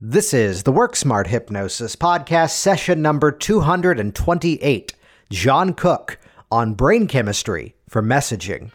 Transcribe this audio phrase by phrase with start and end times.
[0.00, 4.94] This is the Work Smart Hypnosis Podcast, session number 228.
[5.28, 6.20] Jon Cook
[6.52, 8.70] on brain chemistry for messaging.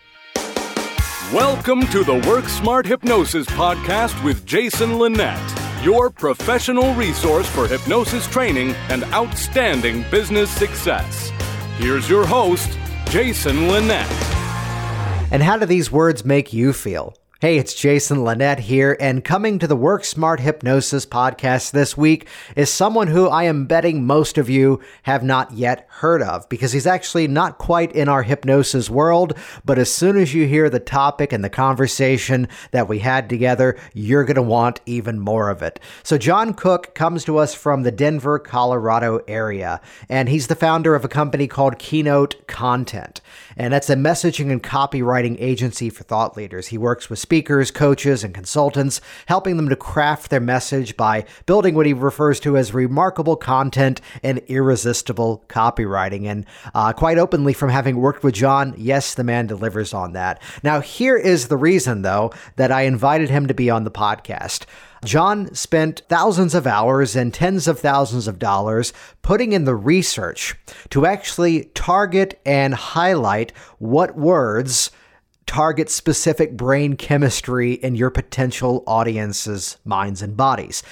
[1.31, 5.39] Welcome to the Work Smart Hypnosis Podcast with Jason Linett,
[5.81, 11.29] your professional resource for hypnosis training and outstanding business success.
[11.77, 14.11] Here's your host, Jason Linett.
[15.31, 17.15] And how do these words make you feel?
[17.43, 22.25] Hey, it's Jason Linett here, and coming to the Work Smart Hypnosis podcast this week
[22.55, 26.71] is someone who I am betting most of you have not yet heard of because
[26.71, 29.37] he's actually not quite in our hypnosis world.
[29.65, 33.77] But as soon as you hear the topic and the conversation that we had together,
[33.93, 35.81] you're going to want even more of it.
[36.01, 40.95] So, Jon Cook comes to us from the Denver, Colorado area, and he's the founder
[40.95, 43.19] of a company called Keynote Content.
[43.57, 46.67] And that's a messaging and copywriting agency for thought leaders.
[46.67, 51.75] He works with speakers, coaches, and consultants, helping them to craft their message by building
[51.75, 56.25] what he refers to as remarkable content and irresistible copywriting.
[56.25, 60.41] And uh, quite openly, from having worked with Jon, yes, the man delivers on that.
[60.63, 64.65] Now, here is the reason, though, that I invited him to be on the podcast.
[65.03, 70.55] Jon spent thousands of hours and tens of thousands of dollars putting in the research
[70.89, 74.91] to actually target and highlight what words
[75.45, 80.83] target specific brain chemistry in your potential audience's minds and bodies.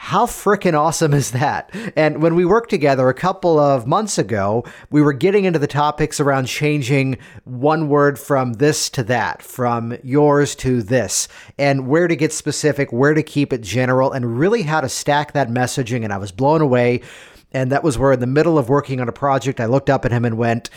[0.00, 1.74] How freaking awesome is that?
[1.96, 5.66] And when we worked together a couple of months ago, we were getting into the
[5.66, 11.26] topics around changing one word from this to that, from yours to this,
[11.58, 15.32] and where to get specific, where to keep it general, and really how to stack
[15.32, 16.04] that messaging.
[16.04, 17.02] And I was blown away.
[17.50, 20.04] And that was where, in the middle of working on a project, I looked up
[20.04, 20.70] at him and went,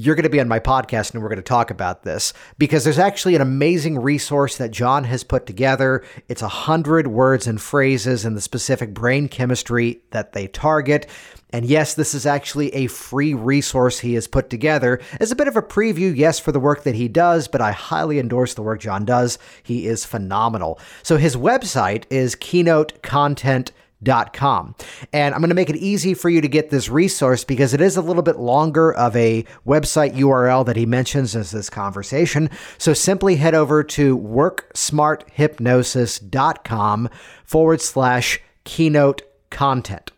[0.00, 2.84] you're going to be on my podcast and we're going to talk about this because
[2.84, 6.02] there's actually an amazing resource that Jon has put together.
[6.26, 11.06] It's a hundred words and phrases and the specific brain chemistry that they target.
[11.52, 15.48] And yes, this is actually a free resource he has put together as a bit
[15.48, 18.62] of a preview, yes, for the work that he does, but I highly endorse the
[18.62, 19.38] work Jon does.
[19.62, 20.78] He is phenomenal.
[21.02, 23.72] So his website is Keynote Content
[24.32, 24.74] com.
[25.12, 27.80] And I'm going to make it easy for you to get this resource because it
[27.80, 32.48] is a little bit longer of a website URL that he mentions in this conversation.
[32.78, 37.08] So simply head over to worksmarthypnosis.com
[37.44, 40.10] forward slash keynote content.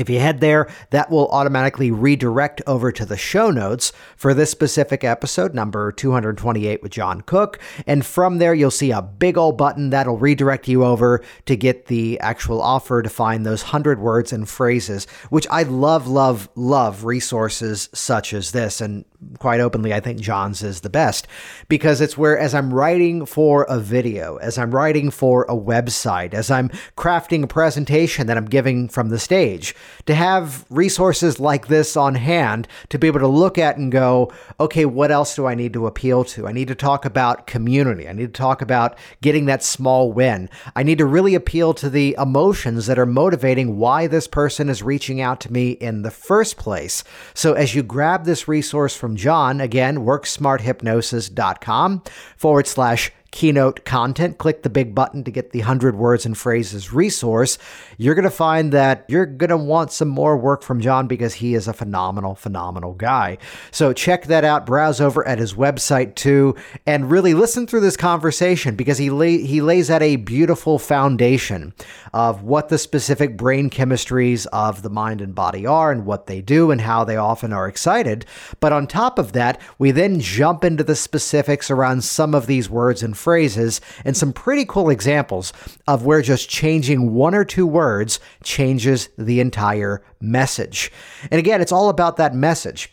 [0.00, 4.50] If you head there, that will automatically redirect over to the show notes for this
[4.50, 7.60] specific episode, number 228 with Jon Cook.
[7.86, 11.86] And from there, you'll see a big old button that'll redirect you over to get
[11.86, 17.04] the actual offer to find those 100 words and phrases, which I love, love, love
[17.04, 18.80] resources such as this.
[18.80, 19.04] And
[19.38, 21.26] quite openly, I think Jon's is the best
[21.68, 26.34] because it's where, as I'm writing for a video, as I'm writing for a website,
[26.34, 29.74] as I'm crafting a presentation that I'm giving from the stage,
[30.06, 34.32] to have resources like this on hand to be able to look at and go,
[34.58, 36.46] okay, what else do I need to appeal to?
[36.46, 38.08] I need to talk about community.
[38.08, 40.48] I need to talk about getting that small win.
[40.74, 44.82] I need to really appeal to the emotions that are motivating why this person is
[44.82, 47.04] reaching out to me in the first place.
[47.34, 52.02] So as you grab this resource from Jon, again, worksmarthypnosis.com
[52.36, 56.92] forward slash keynote content, click the big button to get the 100 words and phrases
[56.92, 57.58] resource,
[57.96, 61.34] you're going to find that you're going to want some more work from Jon because
[61.34, 63.38] he is a phenomenal, phenomenal guy.
[63.70, 67.96] So check that out, browse over at his website too, and really listen through this
[67.96, 71.72] conversation because he, lay, he lays out a beautiful foundation
[72.12, 76.40] of what the specific brain chemistries of the mind and body are and what they
[76.40, 78.26] do and how they often are excited.
[78.58, 82.68] But on top of that, we then jump into the specifics around some of these
[82.68, 85.52] words and phrases and some pretty cool examples
[85.86, 90.90] of where just changing one or two words changes the entire message.
[91.30, 92.92] And again, it's all about that message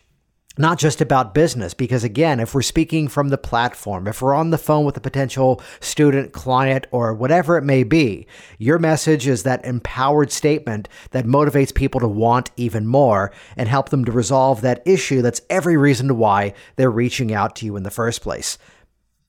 [0.57, 4.49] not just about business, because again, if we're speaking from the platform, if we're on
[4.49, 8.27] the phone with a potential student, client, or whatever it may be,
[8.57, 13.89] your message is that empowered statement that motivates people to want even more and help
[13.89, 17.83] them to resolve that issue that's every reason why they're reaching out to you in
[17.83, 18.57] the first place.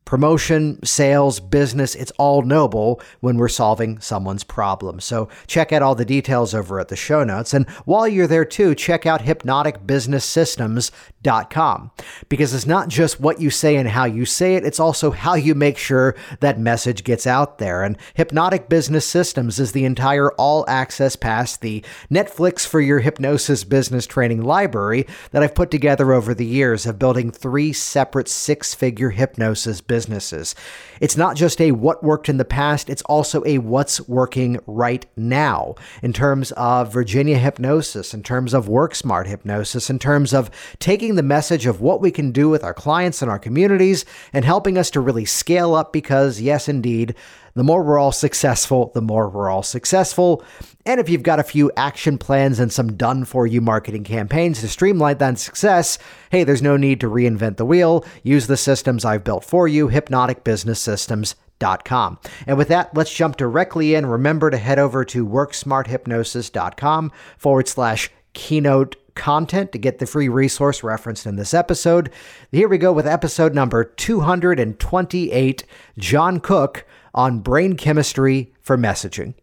[0.08, 5.00] Promotion, sales, business, it's all noble when we're solving someone's problem.
[5.00, 7.52] So check out all the details over at the show notes.
[7.52, 11.90] And while you're there too, check out hypnoticbusinesssystems.com
[12.30, 15.34] because it's not just what you say and how you say it, it's also how
[15.34, 17.84] you make sure that message gets out there.
[17.84, 23.62] And Hypnotic Business Systems is the entire all access pass, the Netflix for your hypnosis
[23.62, 28.74] business training library that I've put together over the years of building three separate six
[28.74, 30.54] figure hypnosis businesses businesses.
[31.00, 35.04] It's not just a what worked in the past, it's also a what's working right
[35.16, 35.74] now
[36.04, 41.16] in terms of Virginia hypnosis, in terms of work smart hypnosis, in terms of taking
[41.16, 44.78] the message of what we can do with our clients and our communities and helping
[44.78, 47.16] us to really scale up because, yes, indeed,
[47.58, 50.44] the more we're all successful, the more we're all successful.
[50.86, 54.60] And if you've got a few action plans and some done for you marketing campaigns
[54.60, 55.98] to streamline that success,
[56.30, 58.04] hey, there's no need to reinvent the wheel.
[58.22, 62.18] Use the systems I've built for you, hypnoticbusinesssystems.com.
[62.46, 64.06] And with that, let's jump directly in.
[64.06, 70.82] Remember to head over to worksmarthypnosis.com forward slash keynote content to get the free resource
[70.82, 72.10] referenced in this episode.
[72.52, 75.64] Here we go with episode number 228
[75.98, 76.86] Jon Cook
[77.18, 79.34] on brain chemistry for messaging.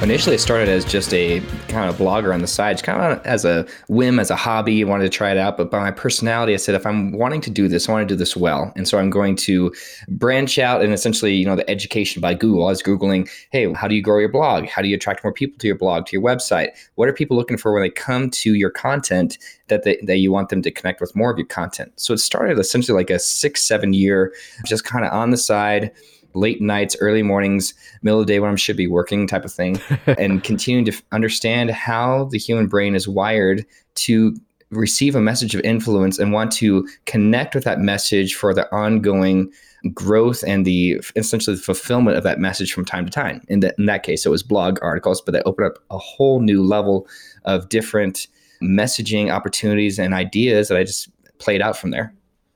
[0.00, 1.40] Initially, it started as just a
[1.72, 4.84] kind of blogger on the side, just kind of as a whim, as a hobby.
[4.84, 5.56] I wanted to try it out.
[5.56, 8.14] But by my personality, I said, if I'm wanting to do this, I want to
[8.14, 8.72] do this well.
[8.76, 9.72] And so I'm going to
[10.08, 12.66] branch out and essentially, you know, the education by Google.
[12.66, 14.66] I was Googling, hey, how do you grow your blog?
[14.66, 16.68] How do you attract more people to your blog, to your website?
[16.94, 20.30] What are people looking for when they come to your content that, they, that you
[20.30, 21.92] want them to connect with more of your content?
[21.96, 24.32] So it started essentially like a six, seven year,
[24.64, 25.90] just kind of on the side
[26.34, 29.52] late nights, early mornings, middle of the day when I should be working type of
[29.52, 34.36] thing, and continuing to understand how the human brain is wired to
[34.70, 39.52] receive a message of influence and want to connect with that message for the ongoing
[39.92, 43.42] growth and the essentially the fulfillment of that message from time to time.
[43.48, 46.40] In that in that case, it was blog articles, but they open up a whole
[46.40, 47.06] new level
[47.44, 48.26] of different
[48.62, 51.08] messaging opportunities and ideas that I just
[51.38, 52.14] played out from there.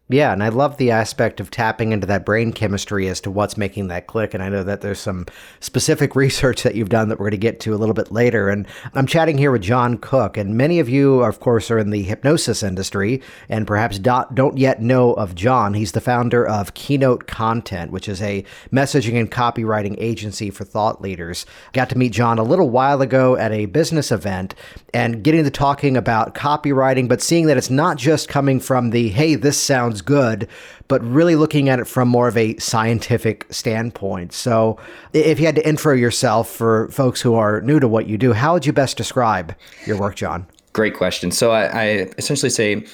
[0.08, 3.56] Yeah, and I love the aspect of tapping into that brain chemistry as to what's
[3.56, 4.34] making that click.
[4.34, 5.26] And I know that there's some
[5.58, 8.48] specific research that you've done that we're going to get to a little bit later.
[8.48, 11.90] And I'm chatting here with Jon Cook, and many of you, of course, are in
[11.90, 15.74] the hypnosis industry and perhaps don't yet know of Jon.
[15.74, 21.02] He's the founder of Keynote Content, which is a messaging and copywriting agency for thought
[21.02, 21.46] leaders.
[21.72, 24.54] Got to meet Jon a little while ago at a business event
[24.94, 29.08] and getting to talking about copywriting, but seeing that it's not just coming from the,
[29.08, 30.48] hey, this sounds sounds good,
[30.88, 34.32] but really looking at it from more of a scientific standpoint.
[34.32, 34.78] So,
[35.12, 38.32] if you had to intro yourself for folks who are new to what you do,
[38.32, 39.54] how would you best describe
[39.86, 40.46] your work, Jon?
[40.72, 41.30] Great question.
[41.30, 41.84] So, I, I
[42.18, 42.84] essentially say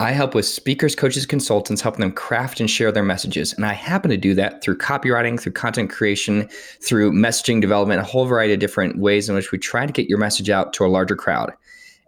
[0.00, 3.52] I help with speakers, coaches, consultants, helping them craft and share their messages.
[3.52, 6.48] And I happen to do that through copywriting, through content creation,
[6.82, 10.08] through messaging development, a whole variety of different ways in which we try to get
[10.08, 11.52] your message out to a larger crowd.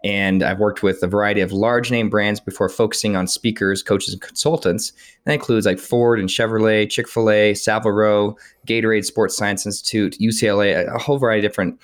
[0.03, 4.13] And I've worked with a variety of large name brands before focusing on speakers, coaches,
[4.13, 4.93] and consultants.
[5.25, 8.37] That includes like Ford and Chevrolet, Chick fil A, Savile
[8.67, 11.79] Gatorade Sports Science Institute, UCLA, a whole variety of different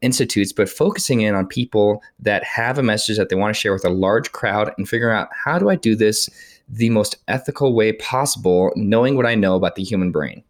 [0.00, 3.72] institutes, but focusing in on people that have a message that they want to share
[3.72, 6.28] with a large crowd and figuring out how do I do this
[6.68, 10.42] the most ethical way possible, knowing what I know about the human brain.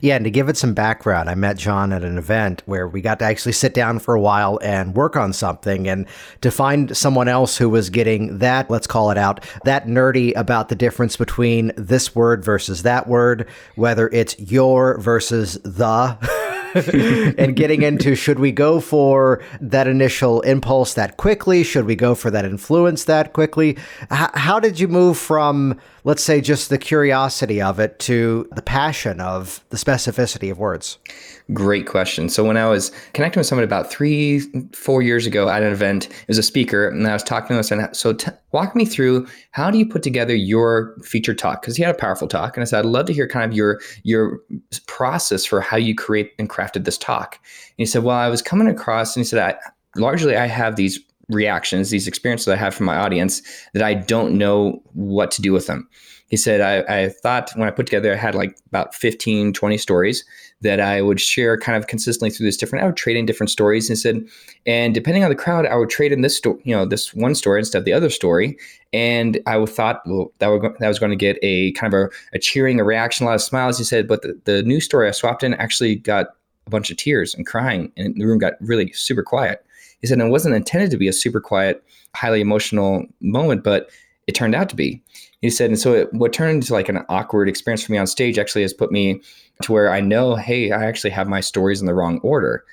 [0.00, 3.00] Yeah, and to give it some background, I met Jon at an event where we
[3.00, 5.88] got to actually sit down for a while and work on something.
[5.88, 6.06] And
[6.42, 10.68] to find someone else who was getting that, let's call it out, that nerdy about
[10.68, 16.42] the difference between this word versus that word, whether it's your versus the.
[17.38, 21.62] and getting into should we go for that initial impulse that quickly?
[21.62, 23.70] Should we go for that influence that quickly?
[24.12, 28.62] H- how did you move from, let's say, just the curiosity of it to the
[28.62, 30.98] passion of the specificity of words?
[31.52, 32.28] Great question.
[32.28, 34.40] So when I was connecting with someone about three,
[34.74, 37.74] four years ago at an event, it was a speaker, and I was talking to
[37.74, 37.80] him.
[37.80, 41.60] And so t- walk me through how do you put together your feature talk?
[41.60, 43.56] Because he had a powerful talk, and I said I'd love to hear kind of
[43.56, 44.40] your your
[44.86, 47.36] process for how you create and crafted this talk.
[47.36, 50.74] And he said, well, I was coming across, and he said, I, largely I have
[50.74, 50.98] these
[51.28, 53.40] reactions, these experiences I have from my audience
[53.72, 55.88] that I don't know what to do with them
[56.28, 59.78] he said I, I, thought when i put together i had like about 15 20
[59.78, 60.24] stories
[60.60, 63.50] that i would share kind of consistently through this different i would trade in different
[63.50, 64.24] stories and said
[64.66, 67.34] and depending on the crowd i would trade in this story you know this one
[67.34, 68.56] story instead of the other story.
[68.92, 72.36] And i thought well, that, would, that was going to get a kind of a,
[72.36, 74.08] a, cheering a reaction a lot of smiles he said.
[74.08, 76.28] But the, the new story i swapped in actually got
[76.66, 79.64] a bunch of tears and crying and the room got really super quiet.
[80.00, 81.82] He said it wasn't intended to be a super quiet
[82.14, 83.90] highly emotional moment but
[84.26, 85.00] it turned out to be.
[85.40, 88.06] He said, and so it, what turned into like an awkward experience for me on
[88.06, 89.20] stage actually has put me
[89.62, 92.64] to where I know, hey, I actually have my stories in the wrong order.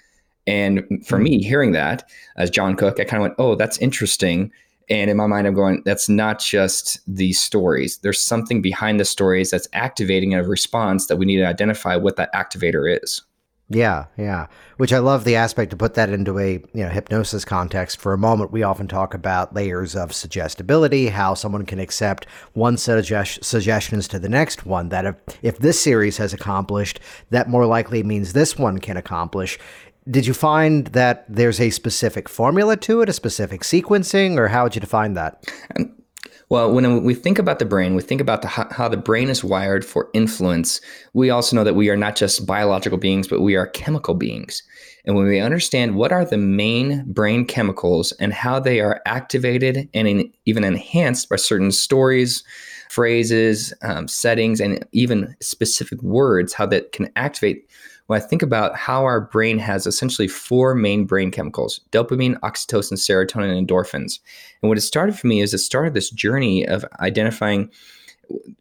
[0.46, 1.48] And for me, hmm.
[1.48, 4.52] hearing that as Jon Cook, I kind of went, oh, that's interesting.
[4.90, 7.98] And in my mind, I'm going, that's not just these stories.
[8.00, 12.18] There's something behind the stories that's activating a response that we need to identify what
[12.18, 13.22] that activator is.
[13.70, 14.48] Yeah, yeah.
[14.77, 18.00] Which I love the aspect to put that into a you know hypnosis context.
[18.00, 22.77] For a moment, we often talk about layers of suggestibility, how someone can accept one
[22.77, 24.89] set of suggest- suggestions to the next one.
[24.89, 29.58] That if if this series has accomplished, that more likely means this one can accomplish.
[30.10, 34.63] Did you find that there's a specific formula to it, a specific sequencing, or how
[34.63, 35.41] would you define that?
[36.50, 39.44] Well, when we think about the brain, we think about the, how the brain is
[39.44, 40.82] wired for influence.
[41.14, 44.62] We also know that we are not just biological beings, but we are chemical beings.
[45.06, 49.90] And when we understand what are the main brain chemicals and how they are activated
[49.94, 52.44] and in, even enhanced by certain stories,
[52.90, 57.68] phrases, um, settings, and even specific words, how that can activate
[58.08, 62.94] when I think about how our brain has essentially four main brain chemicals dopamine, oxytocin,
[62.94, 64.20] serotonin, and endorphins.
[64.62, 67.70] And what it started for me is it started this journey of identifying.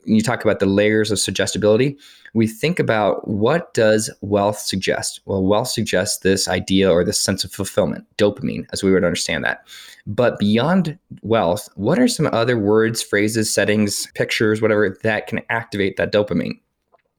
[0.04, 1.96] You talk about the layers of suggestibility.
[2.34, 5.20] We think about what does wealth suggest?
[5.24, 9.44] Well, wealth suggests this idea or this sense of fulfillment, dopamine, as we would understand
[9.44, 9.66] that.
[10.06, 15.96] But beyond wealth, what are some other words, phrases, settings, pictures, whatever that can activate
[15.96, 16.58] that dopamine?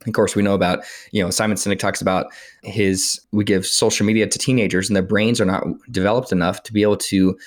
[0.06, 2.28] Of course, we know about, you know, Simon Sinek talks about
[2.64, 6.74] his, we give social media to teenagers and their brains are not developed enough to
[6.74, 7.38] be able to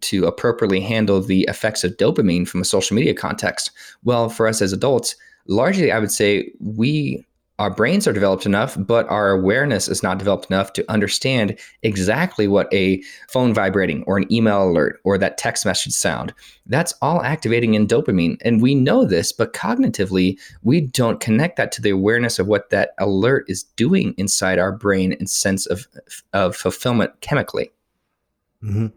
[0.00, 3.70] to appropriately handle the effects of dopamine from a social media context.
[4.04, 5.16] Well, for us as adults,
[5.48, 7.24] largely I would say we
[7.58, 12.46] our brains are developed enough, but our awareness is not developed enough to understand exactly
[12.48, 16.34] what a phone vibrating or an email alert or that text message sound.
[16.66, 18.36] That's all activating in dopamine.
[18.42, 22.68] And we know this, but cognitively, we don't connect that to the awareness of what
[22.70, 25.86] that alert is doing inside our brain and sense of,
[26.34, 27.70] of fulfillment chemically.
[28.62, 28.88] Mm-hmm.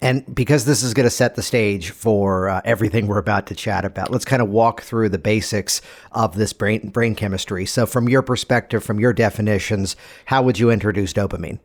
[0.00, 3.54] And because this is going to set the stage for uh, everything we're about to
[3.54, 5.80] chat about, let's kind of walk through the basics
[6.12, 7.66] of this brain brain chemistry.
[7.66, 11.58] So, from your perspective, from your definitions, how would you introduce dopamine?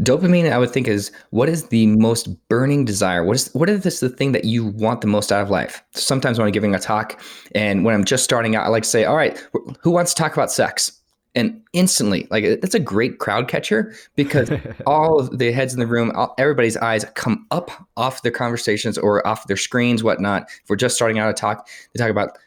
[0.00, 3.24] Dopamine, I would think, is what is the most burning desire?
[3.24, 5.82] What is what is this the thing that you want the most out of life?
[5.92, 7.20] Sometimes when I'm giving a talk,
[7.54, 9.38] and when I'm just starting out, I like to say, "All right,
[9.80, 10.97] who wants to talk about sex?"
[11.34, 14.50] And instantly like that's a great crowd catcher because
[14.86, 18.96] all of the heads in the room all, everybody's eyes come up off their conversations
[18.96, 22.38] or off their screens whatnot if we're just starting out a talk they talk about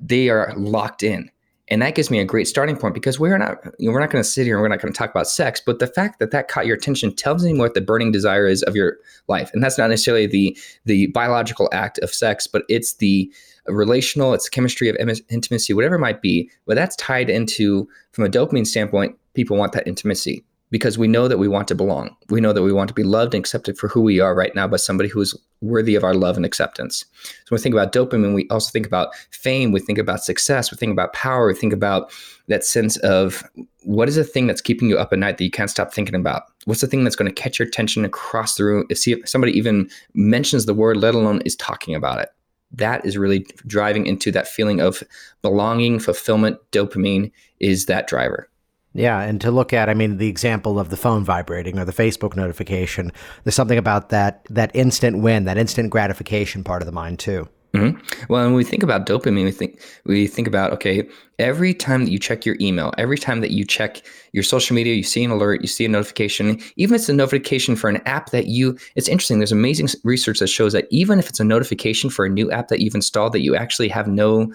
[0.00, 1.30] they are locked in.
[1.68, 4.10] And that gives me a great starting point because we're not you know, we're not
[4.10, 6.20] going to sit here and we're not going to talk about sex but the fact
[6.20, 9.50] that that caught your attention tells me what the burning desire is of your life.
[9.52, 13.32] And that's not necessarily the the biological act of sex but it's the
[13.68, 14.96] relational, it's chemistry of
[15.28, 16.50] intimacy, whatever it might be.
[16.66, 21.28] But that's tied into, from a dopamine standpoint, people want that intimacy because we know
[21.28, 22.14] that we want to belong.
[22.28, 24.54] We know that we want to be loved and accepted for who we are right
[24.54, 27.04] now by somebody who is worthy of our love and acceptance.
[27.22, 30.70] So when we think about dopamine, we also think about fame, we think about success,
[30.70, 32.12] we think about power, we think about
[32.48, 33.44] that sense of
[33.84, 36.14] what is the thing that's keeping you up at night that you can't stop thinking
[36.14, 36.42] about?
[36.64, 38.86] What's the thing that's going to catch your attention across the room?
[38.92, 42.28] See If somebody even mentions the word, let alone is talking about it
[42.76, 45.02] that is really driving into that feeling of
[45.42, 48.48] belonging, fulfillment, dopamine is that driver.
[48.94, 51.92] Yeah, and to look at, I mean, the example of the phone vibrating or the
[51.92, 53.12] Facebook notification,
[53.44, 57.46] there's something about that that instant win, that instant gratification part of the mind too.
[57.76, 58.32] Mm-hmm.
[58.32, 62.10] Well, when we think about dopamine, we think we think about okay, every time that
[62.10, 64.02] you check your email, every time that you check
[64.32, 67.14] your social media, you see an alert, you see a notification, even if it's a
[67.14, 68.76] notification for an app that you.
[68.94, 69.38] It's interesting.
[69.38, 72.68] There's amazing research that shows that even if it's a notification for a new app
[72.68, 74.52] that you've installed that you actually have no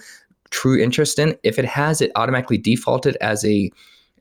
[0.49, 3.71] true interest in, if it has it automatically defaulted as a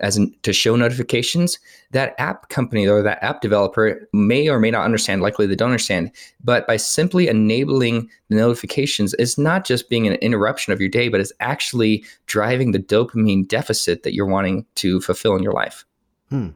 [0.00, 1.58] as in, to show notifications,
[1.92, 5.22] that app company or that app developer may or may not understand.
[5.22, 6.10] Likely they don't understand.
[6.42, 11.08] But by simply enabling the notifications, it's not just being an interruption of your day,
[11.08, 15.84] but it's actually driving the dopamine deficit that you're wanting to fulfill in your life.
[16.28, 16.50] Hmm.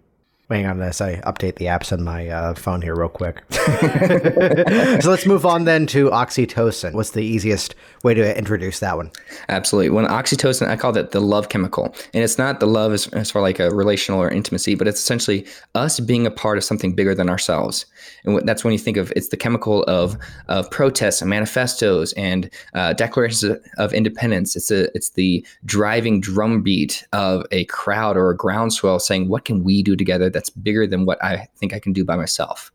[0.50, 1.00] Hang on this.
[1.00, 3.42] I update the apps on my uh, phone here real quick.
[3.50, 6.92] so let's move on then to oxytocin.
[6.92, 9.10] What's the easiest way to introduce that one?
[9.48, 9.88] Absolutely.
[9.88, 11.94] When oxytocin, I call that the love chemical.
[12.12, 15.00] And it's not the love as, as far like a relational or intimacy, but it's
[15.00, 17.86] essentially us being a part of something bigger than ourselves.
[18.24, 22.50] And that's when you think of it's the chemical of, of protests and manifestos and
[22.74, 24.56] uh, declarations of independence.
[24.56, 29.64] It's, a, it's the driving drumbeat of a crowd or a groundswell saying, what can
[29.64, 32.70] we do together that's bigger than what I think I can do by myself.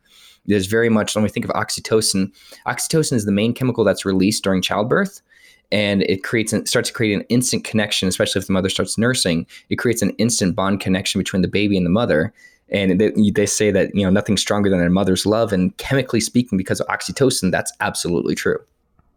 [0.46, 2.32] There's very much when we think of oxytocin,
[2.66, 5.20] oxytocin is the main chemical that's released during childbirth
[5.72, 8.98] and it creates it starts to create an instant connection especially if the mother starts
[8.98, 9.46] nursing.
[9.68, 12.32] It creates an instant bond connection between the baby and the mother.
[12.72, 16.20] And they, they say that you know nothing's stronger than a mother's love and chemically
[16.20, 18.58] speaking because of oxytocin that's absolutely true.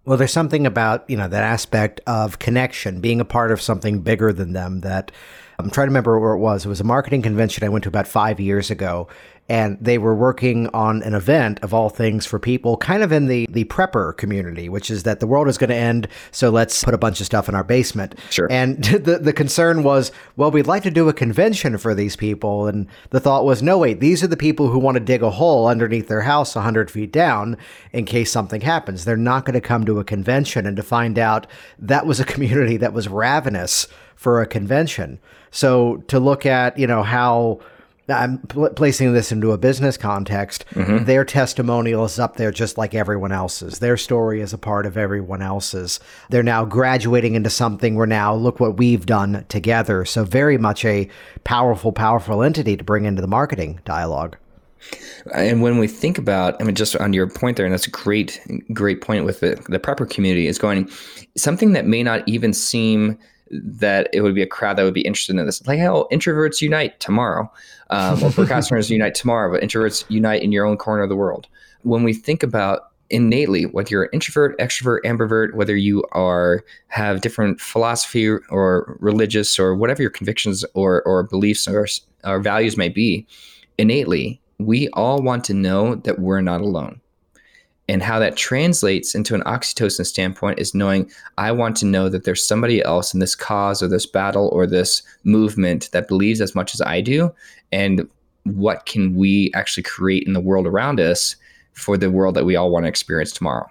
[0.05, 4.01] Well, there's something about, you know, that aspect of connection, being a part of something
[4.01, 5.13] bigger than them that
[5.59, 6.65] I'm trying to remember where it was.
[6.65, 9.07] It was a marketing convention I went to about five years ago,
[9.49, 13.27] and they were working on an event of all things for people kind of in
[13.27, 16.83] the the prepper community which is that the world is going to end so let's
[16.83, 18.15] put a bunch of stuff in our basement.
[18.29, 18.47] Sure.
[18.49, 22.67] And the the concern was well we'd like to do a convention for these people
[22.67, 25.29] and the thought was no wait these are the people who want to dig a
[25.29, 27.57] hole underneath their house 100 feet down
[27.91, 29.05] in case something happens.
[29.05, 31.47] They're not going to come to a convention and to find out
[31.79, 35.19] that was a community that was ravenous for a convention.
[35.51, 37.59] So to look at you know how
[38.09, 40.65] I'm pl- placing this into a business context.
[40.71, 41.05] Mm-hmm.
[41.05, 43.79] Their testimonial is up there just like everyone else's.
[43.79, 45.99] Their story is a part of everyone else's.
[46.29, 50.03] They're now graduating into something where now look what we've done together.
[50.05, 51.09] So, very much a
[51.43, 54.37] powerful, powerful entity to bring into the marketing dialogue.
[55.33, 57.91] And when we think about, I mean, just on your point there, and that's a
[57.91, 58.41] great,
[58.73, 60.89] great point with the, the prepper community is going
[61.37, 63.17] something that may not even seem
[63.63, 65.65] that it would be a crowd that would be interested in this.
[65.67, 67.51] Like, hell, introverts unite tomorrow,
[67.89, 71.47] um, or procrastinators unite tomorrow, but introverts unite in your own corner of the world.
[71.83, 77.21] When we think about innately, whether you're an introvert, extrovert, ambivert, whether you are have
[77.21, 81.85] different philosophy or religious or whatever your convictions or, or beliefs or,
[82.23, 83.27] or values may be,
[83.77, 86.99] innately, we all want to know that we're not alone.
[87.89, 92.23] And how that translates into an oxytocin standpoint is knowing I want to know that
[92.23, 96.55] there's somebody else in this cause or this battle or this movement that believes as
[96.55, 97.33] much as I do.
[97.71, 98.07] And
[98.43, 101.35] what can we actually create in the world around us
[101.73, 103.67] for the world that we all want to experience tomorrow?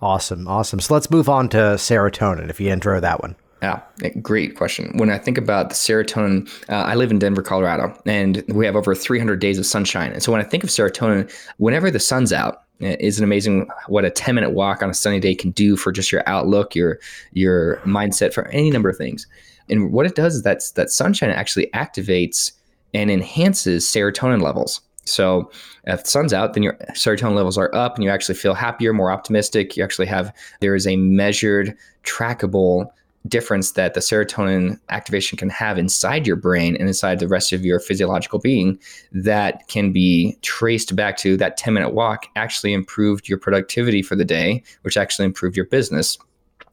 [0.00, 0.48] Awesome.
[0.48, 0.80] Awesome.
[0.80, 3.36] So let's move on to serotonin if you intro that one.
[3.62, 3.80] Yeah,
[4.20, 4.90] great question.
[4.96, 8.74] When I think about the serotonin, uh, I live in Denver, Colorado, and we have
[8.74, 10.10] over 300 days of sunshine.
[10.12, 14.10] And so when I think of serotonin, whenever the sun's out, isn't amazing what a
[14.10, 16.98] 10 minute walk on a sunny day can do for just your outlook, your
[17.32, 19.28] your mindset for any number of things.
[19.70, 22.50] And what it does is that that sunshine actually activates
[22.92, 24.80] and enhances serotonin levels.
[25.04, 25.50] So
[25.84, 28.92] if the sun's out, then your serotonin levels are up and you actually feel happier,
[28.92, 29.76] more optimistic.
[29.76, 32.90] You actually have there is a measured, trackable
[33.28, 37.64] difference that the serotonin activation can have inside your brain and inside the rest of
[37.64, 38.78] your physiological being
[39.12, 44.16] that can be traced back to that 10 minute walk actually improved your productivity for
[44.16, 46.18] the day, which actually improved your business.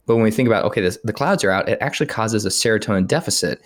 [0.06, 2.48] But when we think about, okay, this, the clouds are out, it actually causes a
[2.48, 3.60] serotonin deficit.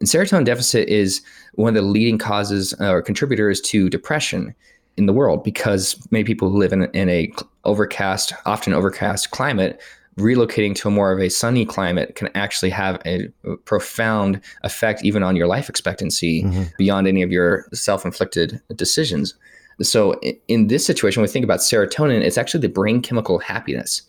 [0.00, 1.20] And serotonin deficit is
[1.54, 4.54] one of the leading causes or contributors to depression
[4.96, 7.30] in the world because many people who live in, in a
[7.64, 9.80] overcast, often overcast climate
[10.18, 13.28] relocating to a more of a sunny climate can actually have a
[13.64, 16.64] profound effect even on your life expectancy mm-hmm.
[16.76, 19.34] beyond any of your self-inflicted decisions.
[19.80, 24.02] So in this situation when we think about serotonin it's actually the brain chemical happiness.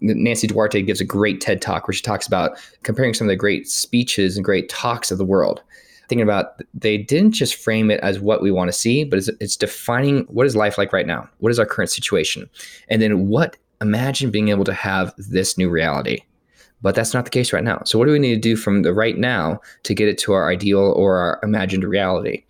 [0.00, 3.36] Nancy duarte gives a great ted talk where she talks about comparing some of the
[3.36, 5.62] great speeches and great talks of the world
[6.08, 9.28] thinking about they didn't just frame it as what we want to see but it's,
[9.40, 11.28] it's defining what is life like right now?
[11.38, 12.50] What is our current situation?
[12.88, 16.20] And then what imagine being able to have this new reality.
[16.82, 17.82] But that's not the case right now.
[17.84, 20.32] So, what do we need to do from the right now to get it to
[20.32, 22.44] our ideal or our imagined reality?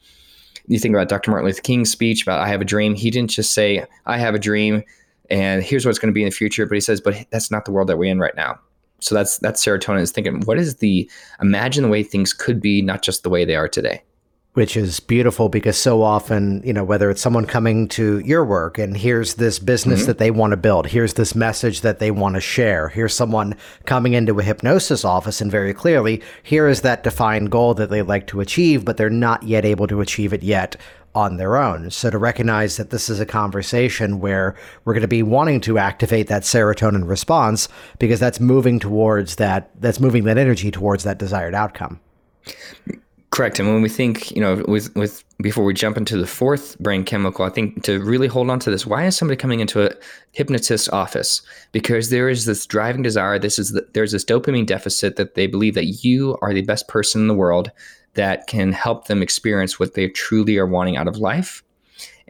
[0.68, 1.32] You think about Dr.
[1.32, 2.94] Martin Luther King's speech about I have a dream.
[2.94, 4.84] He didn't just say, I have a dream
[5.30, 7.64] and here's what's going to be in the future, but he says, but that's not
[7.64, 8.58] the world that we're in right now.
[9.00, 12.82] So that's that's serotonin is thinking, what is the imagine the way things could be,
[12.82, 14.02] not just the way they are today
[14.54, 18.78] which is beautiful because so often, you know, whether it's someone coming to your work
[18.78, 20.06] and here's this business mm-hmm.
[20.08, 23.54] that they want to build, here's this message that they want to share, here's someone
[23.86, 28.02] coming into a hypnosis office and very clearly, here is that defined goal that they'd
[28.02, 30.74] like to achieve, but they're not yet able to achieve it yet
[31.14, 31.90] on their own.
[31.90, 35.78] So to recognize that this is a conversation where we're going to be wanting to
[35.78, 41.18] activate that serotonin response because that's moving towards that, that's moving that energy towards that
[41.18, 42.00] desired outcome.
[43.30, 43.60] Correct.
[43.60, 47.04] And when we think, you know, with with before we jump into the fourth brain
[47.04, 49.94] chemical, I think to really hold on to this, why is somebody coming into a
[50.32, 51.40] hypnotist's office?
[51.70, 53.38] Because there is this driving desire.
[53.38, 56.88] This is the, there's this dopamine deficit that they believe that you are the best
[56.88, 57.70] person in the world
[58.14, 61.62] that can help them experience what they truly are wanting out of life.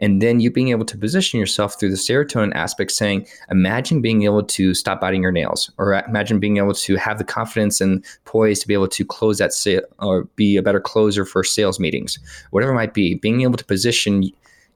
[0.01, 4.23] And then you being able to position yourself through the serotonin aspect, saying, imagine being
[4.23, 7.79] able to stop biting your nails, or uh, imagine being able to have the confidence
[7.79, 11.43] and poise to be able to close that sale or be a better closer for
[11.43, 12.17] sales meetings,
[12.49, 13.15] whatever it might be.
[13.15, 14.23] Being able to position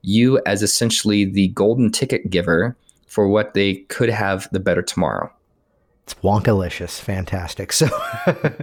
[0.02, 2.76] you as essentially the golden ticket giver
[3.08, 5.30] for what they could have the better tomorrow.
[6.06, 7.00] It's Wonkalicious.
[7.00, 7.72] Fantastic.
[7.76, 7.88] So,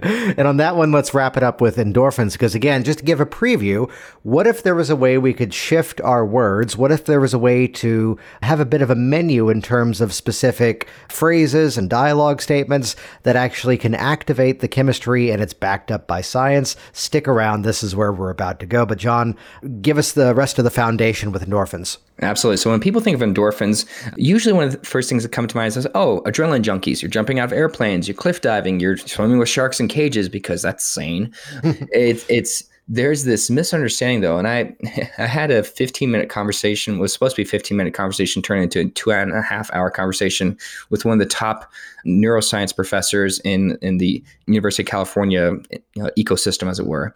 [0.02, 2.32] and on that one, let's wrap it up with endorphins.
[2.32, 3.90] Because again, just to give a preview,
[4.22, 6.76] what if there was a way we could shift our words?
[6.76, 10.00] What if there was a way to have a bit of a menu in terms
[10.00, 15.92] of specific phrases and dialogue statements that actually can activate the chemistry and it's backed
[15.92, 16.76] up by science?
[16.92, 17.62] Stick around.
[17.62, 18.84] This is where we're about to go.
[18.86, 19.36] But, Jon,
[19.82, 21.98] give us the rest of the foundation with endorphins.
[22.22, 22.58] Absolutely.
[22.58, 25.56] So when people think of endorphins, usually one of the first things that come to
[25.56, 27.02] mind is, oh, adrenaline junkies.
[27.02, 30.62] You're jumping out of airplanes, you're cliff diving, you're swimming with sharks in cages because
[30.62, 31.34] that's sane.
[31.62, 34.74] it's it's there's this misunderstanding though, and I
[35.18, 38.62] I had a 15 minute conversation was supposed to be a 15 minute conversation turned
[38.62, 40.58] into a two and a half hour conversation
[40.90, 41.70] with one of the top
[42.06, 47.14] neuroscience professors in in the University of California you know, ecosystem, as it were.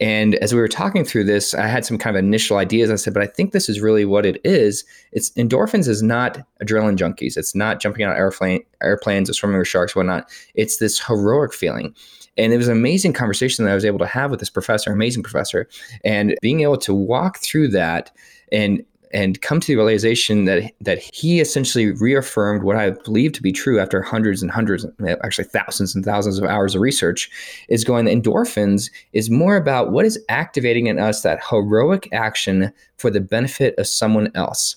[0.00, 2.90] And as we were talking through this, I had some kind of initial ideas.
[2.90, 4.84] I said, but I think this is really what it is.
[5.12, 7.38] It's endorphins is not adrenaline junkies.
[7.38, 10.28] It's not jumping out airplane airplanes or swimming with sharks, whatnot.
[10.54, 11.94] It's this heroic feeling.
[12.36, 14.92] And it was an amazing conversation that I was able to have with this professor,
[14.92, 15.68] amazing professor,
[16.04, 18.10] and being able to walk through that
[18.52, 23.42] and and come to the realization that that he essentially reaffirmed what I believe to
[23.42, 24.84] be true after hundreds and hundreds,
[25.22, 27.30] actually thousands and thousands of hours of research,
[27.68, 32.72] is going that endorphins is more about what is activating in us that heroic action
[32.98, 34.76] for the benefit of someone else.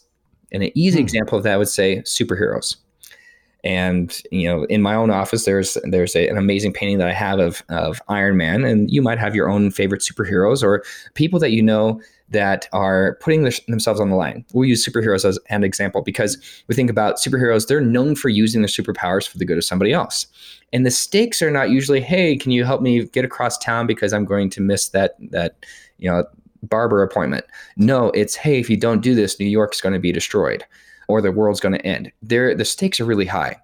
[0.51, 1.03] And an easy hmm.
[1.03, 2.77] example of that would say superheroes.
[3.63, 7.13] And you know, in my own office, there's there's a, an amazing painting that I
[7.13, 11.39] have of of Iron Man, and you might have your own favorite superheroes or people
[11.39, 14.45] that you know that are putting their, themselves on the line.
[14.53, 18.61] We'll use superheroes as an example because we think about superheroes; they're known for using
[18.61, 20.25] their superpowers for the good of somebody else.
[20.71, 24.13] And the stakes are not usually, "Hey, can you help me get across town because
[24.13, 25.65] I'm going to miss that that
[25.97, 26.23] you know
[26.63, 27.43] barber appointment?"
[27.75, 30.63] No, it's, "Hey, if you don't do this, New York's going to be destroyed."
[31.09, 32.11] Or the world's going to end.
[32.21, 33.57] There, the stakes are really high.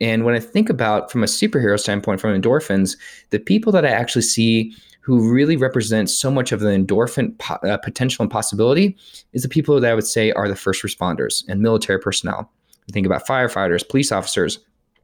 [0.00, 2.96] And when I think about from a superhero standpoint, from endorphins,
[3.30, 7.54] the people that I actually see who really represent so much of the endorphin po-
[7.66, 8.96] uh, potential and possibility
[9.32, 12.50] is the people that I would say are the first responders and military personnel.
[12.92, 14.58] think about firefighters, police officers,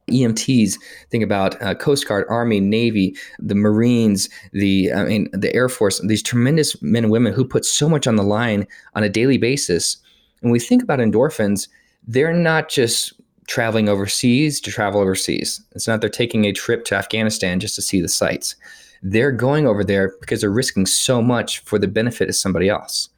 [0.09, 0.75] EMTs.
[1.09, 5.99] Think about uh, Coast Guard, Army, Navy, the Marines, the I mean the Air Force.
[6.05, 9.37] These tremendous men and women who put so much on the line on a daily
[9.37, 9.97] basis.
[10.41, 11.67] And we think about endorphins,
[12.07, 13.13] they're not just
[13.47, 15.61] traveling overseas to travel overseas.
[15.73, 18.55] It's not they're taking a trip to Afghanistan just to see the sights.
[19.03, 23.09] They're going over there because they're risking so much for the benefit of somebody else.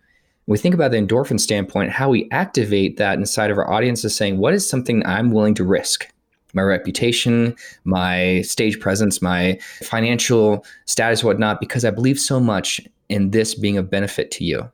[0.48, 4.16] We think about the endorphin standpoint, how we activate that inside of our audience is
[4.16, 6.10] saying, what is something I'm willing to risk?
[6.54, 13.32] My reputation, my stage presence, my financial status, whatnot, because I believe so much in
[13.32, 14.70] this being of benefit to you.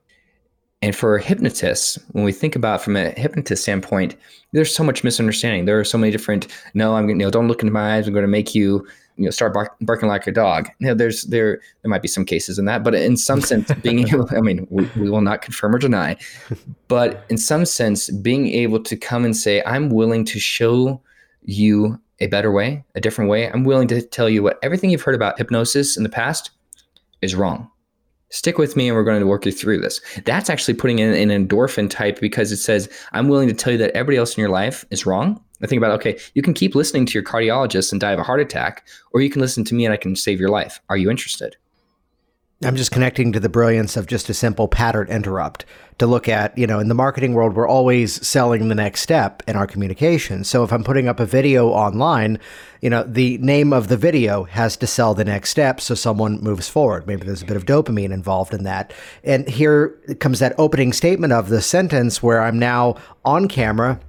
[0.84, 4.16] And for hypnotists, when we think about from a hypnotist standpoint,
[4.52, 5.64] there's so much misunderstanding.
[5.64, 6.46] There are so many different.
[6.74, 8.06] No, I'm you know, don't look into my eyes.
[8.06, 10.68] I'm going to make you, you know, start bark, barking like a dog.
[10.80, 13.72] You know, there's there there might be some cases in that, but in some sense,
[13.82, 16.18] being able, I mean, we, we will not confirm or deny,
[16.88, 21.00] but in some sense, being able to come and say, I'm willing to show
[21.44, 23.50] you a better way, a different way.
[23.50, 26.50] I'm willing to tell you what everything you've heard about hypnosis in the past
[27.22, 27.70] is wrong
[28.30, 30.00] stick with me and we're going to work you through this.
[30.24, 33.78] That's actually putting in an endorphin type because it says, I'm willing to tell you
[33.78, 35.42] that everybody else in your life is wrong.
[35.62, 38.24] I think about, okay, you can keep listening to your cardiologist and die of a
[38.24, 40.80] heart attack, or you can listen to me and I can save your life.
[40.88, 41.56] Are you interested?
[42.62, 45.64] I'm just connecting to the brilliance of just a simple pattern interrupt
[45.98, 49.42] to look at, you know, in the marketing world, we're always selling the next step
[49.46, 50.44] in our communication.
[50.44, 52.38] So if I'm putting up a video online,
[52.80, 56.40] you know, the name of the video has to sell the next step so someone
[56.40, 57.06] moves forward.
[57.06, 58.92] Maybe there's a bit of dopamine involved in that.
[59.24, 59.88] And here
[60.20, 64.00] comes that opening statement of the sentence where I'm now on camera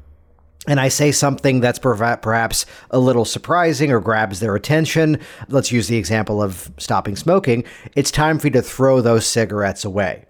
[0.67, 5.87] and I say something that's perhaps a little surprising or grabs their attention, let's use
[5.87, 7.63] the example of stopping smoking,
[7.95, 10.25] it's time for you to throw those cigarettes away.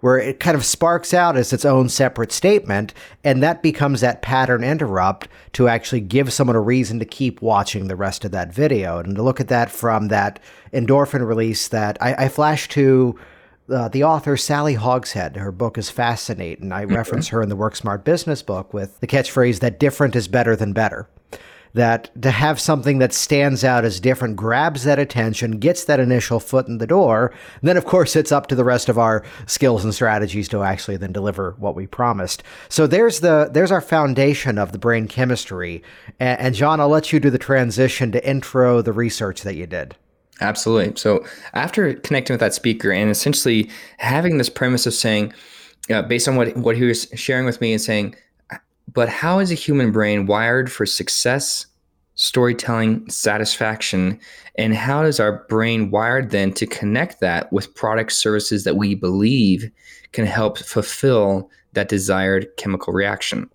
[0.00, 4.22] Where it kind of sparks out as its own separate statement, and that becomes that
[4.22, 8.54] pattern interrupt to actually give someone a reason to keep watching the rest of that
[8.54, 8.98] video.
[8.98, 10.38] And to look at that from that
[10.72, 13.18] endorphin release that I, I flash to
[13.70, 15.36] uh, the author Sally Hogshead.
[15.36, 16.72] Her book is fascinating.
[16.72, 16.94] I mm-hmm.
[16.94, 20.56] reference her in the Work Smart Business book with the catchphrase that different is better
[20.56, 21.08] than better.
[21.74, 26.40] That to have something that stands out as different grabs that attention, gets that initial
[26.40, 27.32] foot in the door.
[27.62, 30.96] Then, of course, it's up to the rest of our skills and strategies to actually
[30.96, 32.42] then deliver what we promised.
[32.70, 35.82] So there's the there's our foundation of the brain chemistry.
[36.18, 39.66] And, and Jon, I'll let you do the transition to intro the research that you
[39.66, 39.94] did.
[40.40, 40.94] Absolutely.
[40.96, 41.24] So
[41.54, 45.32] after connecting with that speaker and essentially having this premise of saying,
[45.90, 48.14] uh, based on what what he was sharing with me and saying,
[48.92, 51.66] but how is a human brain wired for success,
[52.14, 54.18] storytelling, satisfaction,
[54.56, 58.94] and how does our brain wired then to connect that with product services that we
[58.94, 59.70] believe
[60.12, 63.48] can help fulfill that desired chemical reaction?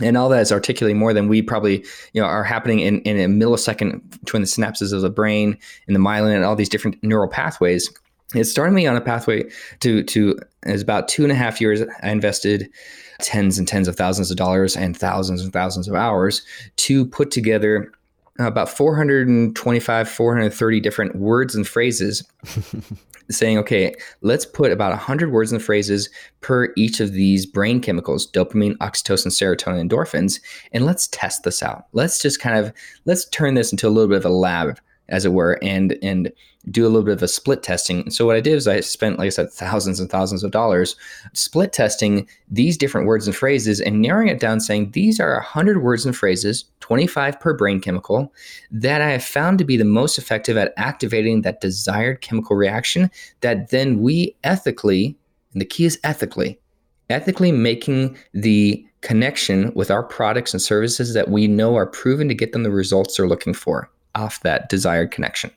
[0.00, 3.18] And all that is articulating more than we probably, you know, are happening in, in
[3.18, 7.02] a millisecond between the synapses of the brain and the myelin and all these different
[7.02, 7.90] neural pathways.
[8.34, 9.50] It started me on a pathway
[9.80, 11.82] to to is about two and a half years.
[12.02, 12.70] I invested
[13.18, 16.42] tens and tens of thousands of dollars and thousands and thousands of hours
[16.76, 17.92] to put together
[18.38, 22.22] about 425 430 different words and phrases
[23.30, 26.08] saying okay let's put about 100 words and phrases
[26.40, 30.40] per each of these brain chemicals dopamine oxytocin serotonin endorphins
[30.72, 31.86] and let's test this out.
[31.92, 32.72] Let's just kind of
[33.04, 36.32] let's turn this into a little bit of a lab as it were and and
[36.68, 38.10] do a little bit of a split testing.
[38.10, 40.94] So what I did is I spent, like I said, thousands and thousands of dollars
[41.32, 45.82] split testing these different words and phrases and narrowing it down, saying these are 100
[45.82, 48.32] words and phrases, 25 per brain chemical,
[48.70, 53.10] that I have found to be the most effective at activating that desired chemical reaction
[53.40, 55.16] that then we ethically,
[55.52, 56.60] and the key is ethically,
[57.08, 62.34] ethically making the connection with our products and services that we know are proven to
[62.34, 65.50] get them the results they're looking for off that desired connection.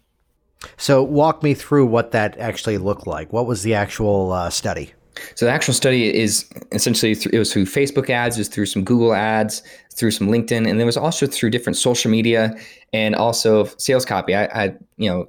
[0.77, 3.33] So, walk me through what that actually looked like.
[3.33, 4.93] What was the actual uh, study?
[5.35, 8.83] So the actual study is essentially it was through Facebook ads, it was through some
[8.83, 9.61] Google ads,
[9.93, 12.55] through some LinkedIn, and it was also through different social media
[12.93, 14.35] and also sales copy.
[14.35, 15.27] I, I you know,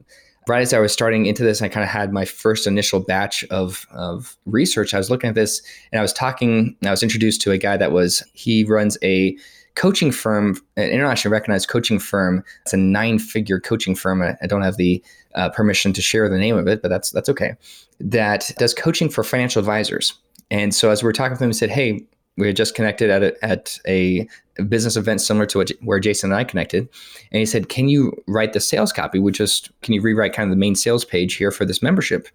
[0.48, 3.44] right as I was starting into this, I kind of had my first initial batch
[3.44, 4.94] of of research.
[4.94, 6.76] I was looking at this and I was talking.
[6.84, 9.36] I was introduced to a guy that was he runs a
[9.74, 12.44] coaching firm, an internationally recognized coaching firm.
[12.62, 14.22] It's a nine figure coaching firm.
[14.22, 15.02] I, don't have the
[15.34, 17.54] uh, permission to share the name of it, but that's that's okay.
[18.00, 20.14] That does coaching for financial advisors.
[20.50, 22.04] And so as we were talking with him, he said, "Hey,
[22.36, 24.28] we had just connected at a, at a
[24.68, 26.88] business event similar to what, where Jason and I connected,
[27.32, 29.18] and he said, "Can you write the sales copy?
[29.18, 32.28] We just can you rewrite kind of the main sales page here for this membership?"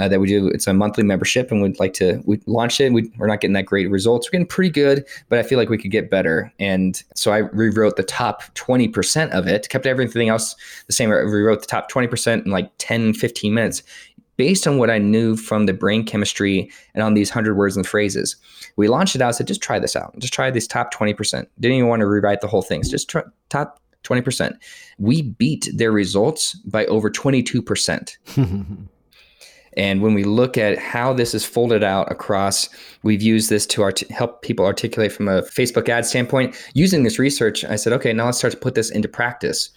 [0.00, 0.48] Uh, that we do.
[0.48, 2.92] It's a monthly membership, and we'd like to we launched it.
[2.92, 4.26] We, are not getting that great results.
[4.26, 6.52] We're getting pretty good, but I feel like we could get better.
[6.58, 11.10] And so I rewrote the top 20% of it, kept everything else the same.
[11.10, 13.82] I rewrote the top 20% in like 10, 15 minutes
[14.38, 17.86] based on what I knew from the brain chemistry and on these 100 words and
[17.86, 18.36] phrases.
[18.76, 20.18] We launched it out, I said, just try this out.
[20.18, 21.46] Just try these top 20%.
[21.60, 22.82] Didn't even want to rewrite the whole thing.
[22.82, 24.54] So just try, top 20%.
[24.98, 28.88] We beat their results by over 22%.
[29.76, 32.68] And when we look at how this is folded out across,
[33.02, 36.56] we've used this to art- help people articulate from a Facebook ad standpoint.
[36.74, 39.70] Using this research, I said, okay, now let's start to put this into practice.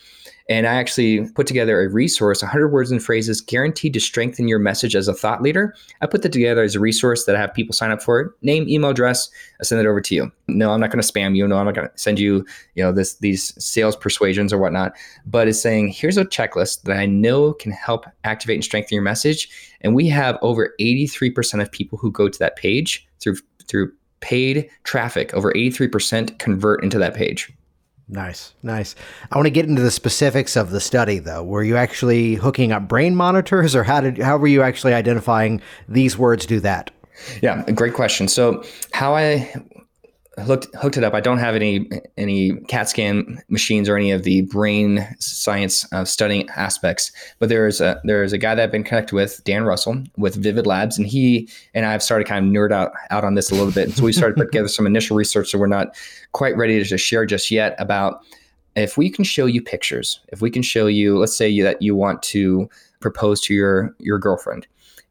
[0.50, 4.60] And I actually put together a resource, 100 words and phrases guaranteed to strengthen your
[4.60, 5.74] message as a thought leader.
[6.02, 8.20] I put that together as a resource that I have people sign up for.
[8.20, 8.32] It.
[8.42, 9.30] Name, email address,
[9.62, 10.32] I send it over to you.
[10.48, 11.48] No, I'm not going to spam you.
[11.48, 14.94] No, I'm not going to send you, you know, this these sales persuasions or whatnot.
[15.26, 19.04] But it's saying here's a checklist that I know can help activate and strengthen your
[19.04, 19.50] message.
[19.82, 24.70] And we have over 83% of people who go to that page through through paid
[24.84, 25.34] traffic.
[25.34, 27.52] Over 83% convert into that page.
[28.10, 28.96] Nice, nice.
[29.32, 31.44] I want to get into the specifics of the study, though.
[31.44, 35.62] Were you actually hooking up brain monitors, or how did how were you actually identifying
[35.88, 36.92] these words do that?
[37.42, 38.28] Yeah, great question.
[38.28, 39.54] So, how I
[40.40, 41.14] hooked hooked it up.
[41.14, 46.06] I don't have any any CAT scan machines or any of the brain science uh,
[46.06, 50.04] studying aspects, but there's a there's a guy that I've been connected with, Dan Russell,
[50.18, 53.52] with Vivid Labs, and he and I've started kind of nerd out out on this
[53.52, 53.86] a little bit.
[53.86, 55.96] And so we started put together some initial research, so we're not
[56.32, 58.24] quite ready to share just yet about
[58.76, 61.82] if we can show you pictures, if we can show you, let's say you, that
[61.82, 62.70] you want to
[63.02, 64.66] propose to your your girlfriend,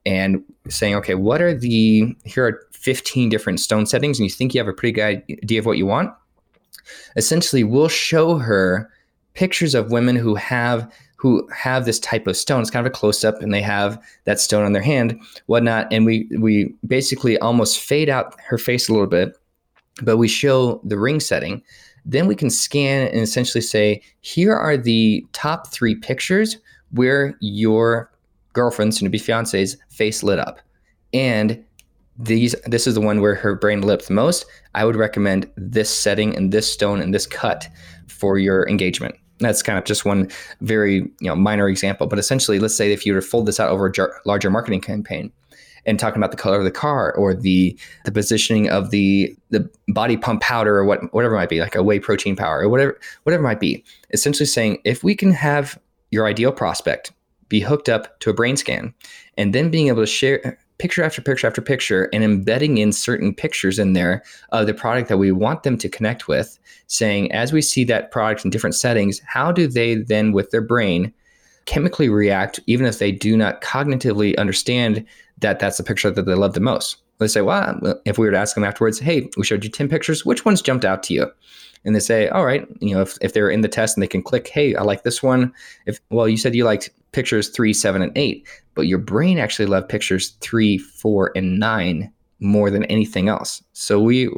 [0.05, 4.55] and saying, okay, what are the here are 15 different stone settings and you think
[4.55, 6.13] you have a pretty good idea of what you want,
[7.17, 8.91] essentially we'll show her
[9.35, 10.93] pictures of women who have
[11.23, 12.61] who have this type of stone.
[12.61, 15.87] It's kind of a close up, and they have that stone on their hand, whatnot.
[15.93, 19.37] And we we basically almost fade out her face a little bit,
[20.03, 21.63] but we show the ring setting.
[22.05, 26.59] Then we can scan and essentially say, here are the top three pictures
[26.91, 28.11] where your
[28.53, 30.59] girlfriend's soon to be fiance's face lit up,
[31.13, 31.65] and
[32.23, 34.47] these this is the one where her brain lit the most.
[34.75, 37.69] I would recommend this setting and this stone and this cut
[38.07, 39.17] for your engagement.
[39.41, 40.31] That's kind of just one
[40.61, 43.59] very you know minor example, but essentially, let's say if you were to fold this
[43.59, 45.33] out over a jar- larger marketing campaign,
[45.85, 49.69] and talking about the color of the car or the the positioning of the the
[49.89, 52.69] body pump powder or what whatever it might be, like a whey protein powder or
[52.69, 53.85] whatever whatever it might be.
[54.13, 55.79] Essentially saying if we can have
[56.11, 57.13] your ideal prospect
[57.49, 58.95] be hooked up to a brain scan
[59.37, 63.33] and then being able to share picture after picture after picture and embedding in certain
[63.33, 67.53] pictures in there of the product that we want them to connect with, saying, as
[67.53, 71.13] we see that product in different settings, how do they then, with their brain,
[71.67, 75.07] chemically react, even if they do not cognitively understand
[75.39, 76.97] that that's the picture that they love the most?
[77.19, 79.89] They say, well, if we were to ask them afterwards, hey, we showed you 10
[79.89, 81.31] pictures, which ones jumped out to you?
[81.85, 84.09] And they say, all right, you know, if, if they're in the test and they
[84.09, 85.53] can click, hey, I like this one.
[85.87, 89.67] If, well, you said you liked pictures three, seven, and eight, but your brain actually
[89.67, 93.63] loved pictures three, four, and nine more than anything else.
[93.73, 94.29] So we,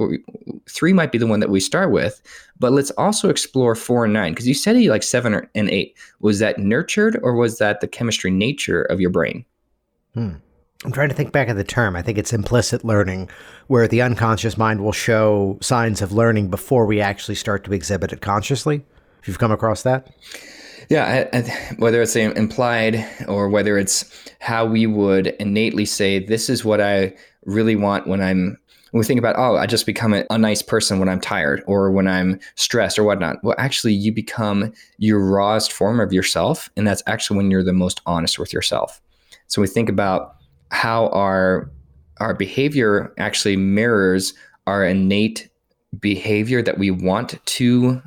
[0.69, 2.21] three might be the one that we start with,
[2.61, 5.97] but let's also explore four and nine because you said you like seven and eight.
[6.21, 9.45] Was that nurtured or was that the chemistry nature of your brain?
[10.13, 10.35] Hmm.
[10.85, 11.97] I'm trying to think back of the term.
[11.97, 13.31] I think it's implicit learning,
[13.69, 18.13] where the unconscious mind will show signs of learning before we actually start to exhibit
[18.13, 18.85] it consciously.
[19.23, 20.11] If you've come across that.
[20.95, 24.05] Yeah, I, I, whether it's implied or whether it's
[24.39, 28.57] how we would innately say, "This is what I really want when I'm."
[28.93, 31.65] When we think about, oh, I just become a, a nice person when I'm tired
[31.67, 33.43] or when I'm stressed or whatnot.
[33.43, 37.73] Well, actually, you become your rawest form of yourself, and that's actually when you're the
[37.73, 39.03] most honest with yourself.
[39.49, 40.37] So we think about
[40.71, 41.73] how our
[42.21, 44.33] our behavior actually mirrors
[44.69, 45.49] our innate
[45.99, 48.01] behavior that we want to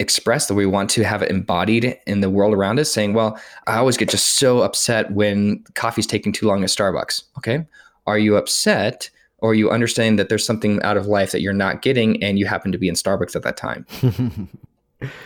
[0.00, 3.38] express that we want to have it embodied in the world around us saying well
[3.66, 7.22] i always get just so upset when coffee's taking too long at starbucks.
[7.38, 7.66] Okay?
[8.06, 11.82] Are you upset or you understand that there's something out of life that you're not
[11.82, 13.86] getting and you happen to be in starbucks at that time?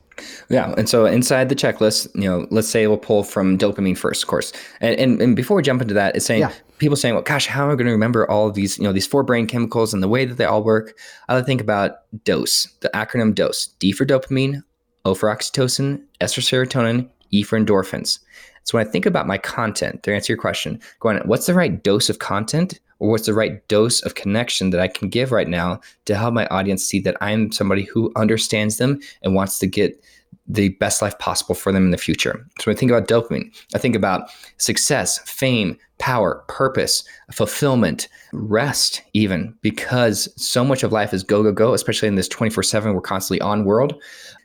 [0.49, 4.23] yeah, and so inside the checklist, you know, let's say we'll pull from dopamine first,
[4.23, 4.53] of course.
[4.81, 6.53] And, and, and before we jump into that, it's saying yeah.
[6.79, 8.93] people saying, "Well, gosh, how am I going to remember all of these, you know,
[8.93, 10.97] these four brain chemicals and the way that they all work?"
[11.29, 14.63] I would think about DOSE, the acronym DOSE: D for dopamine,
[15.05, 18.21] O for oxytocin, S for serotonin, E for endorphins.
[18.65, 21.83] So when I think about my content, to answer your question, going, what's the right
[21.83, 22.81] dose of content?
[23.05, 26.33] Or what's the right dose of connection that I can give right now to help
[26.33, 30.03] my audience see that I'm somebody who understands them and wants to get
[30.47, 32.47] the best life possible for them in the future.
[32.59, 37.03] So when I think about dopamine, I think about success, fame, power, purpose,
[37.33, 42.29] fulfillment, rest, even because so much of life is go, go, go, especially in this
[42.29, 43.95] 24 7, we're constantly on world.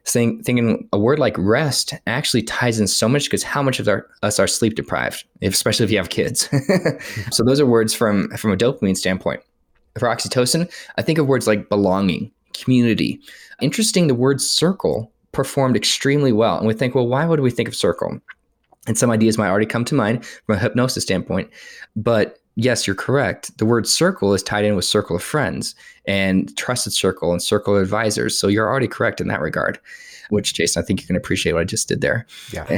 [0.06, 3.88] Think, thinking a word like rest actually ties in so much because how much of
[3.88, 6.50] our, us are sleep deprived, especially if you have kids.
[7.32, 9.42] so those are words from, from a dopamine standpoint.
[9.98, 13.20] For oxytocin, I think of words like belonging, community.
[13.62, 16.58] Interesting, the word circle performed extremely well.
[16.58, 18.20] And we think, well, why would we think of circle?
[18.88, 21.50] And some ideas might already come to mind from a hypnosis standpoint.
[21.96, 23.58] But yes, you're correct.
[23.58, 25.76] The word circle is tied in with circle of friends
[26.06, 28.38] and trusted circle and circle of advisors.
[28.38, 29.80] So you're already correct in that regard,
[30.30, 32.28] which, Jason, I think you can appreciate what I just did there.
[32.52, 32.66] Yeah.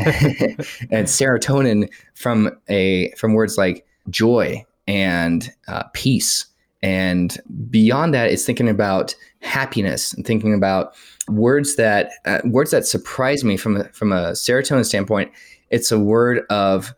[0.91, 6.45] and serotonin from a from words like joy and uh, peace.
[6.83, 7.35] And
[7.71, 10.93] beyond that, it's thinking about happiness and thinking about
[11.31, 15.31] words that uh, words that surprise me from from a serotonin standpoint.
[15.69, 16.93] It's a word of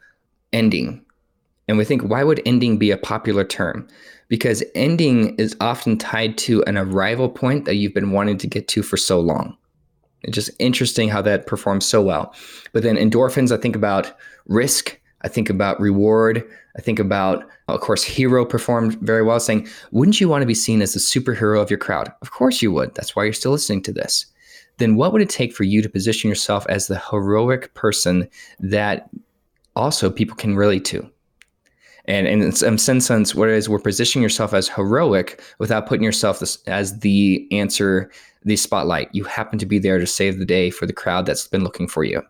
[0.51, 1.03] ending,
[1.67, 3.87] And we think, why would ending be a popular term?
[4.27, 8.67] Because ending is often tied to an arrival point that you've been wanting to get
[8.69, 9.57] to for so long.
[10.23, 12.33] It's just interesting how that performs so well.
[12.71, 14.15] But then endorphins, I think about
[14.47, 16.43] risk, I think about reward,
[16.77, 20.55] I think about, of course, hero performed very well, saying, Wouldn't you want to be
[20.55, 22.11] seen as the superhero of your crowd?
[22.21, 22.95] Of course you would.
[22.95, 24.25] That's why you're still listening to this.
[24.77, 28.27] Then what would it take for you to position yourself as the heroic person
[28.59, 29.09] that
[29.75, 31.09] also people can relate to?
[32.05, 36.99] And, and in some sense, is, we're positioning yourself as heroic without putting yourself as
[36.99, 38.11] the answer,
[38.43, 39.09] the spotlight.
[39.13, 41.87] You happen to be there to save the day for the crowd that's been looking
[41.87, 42.21] for you.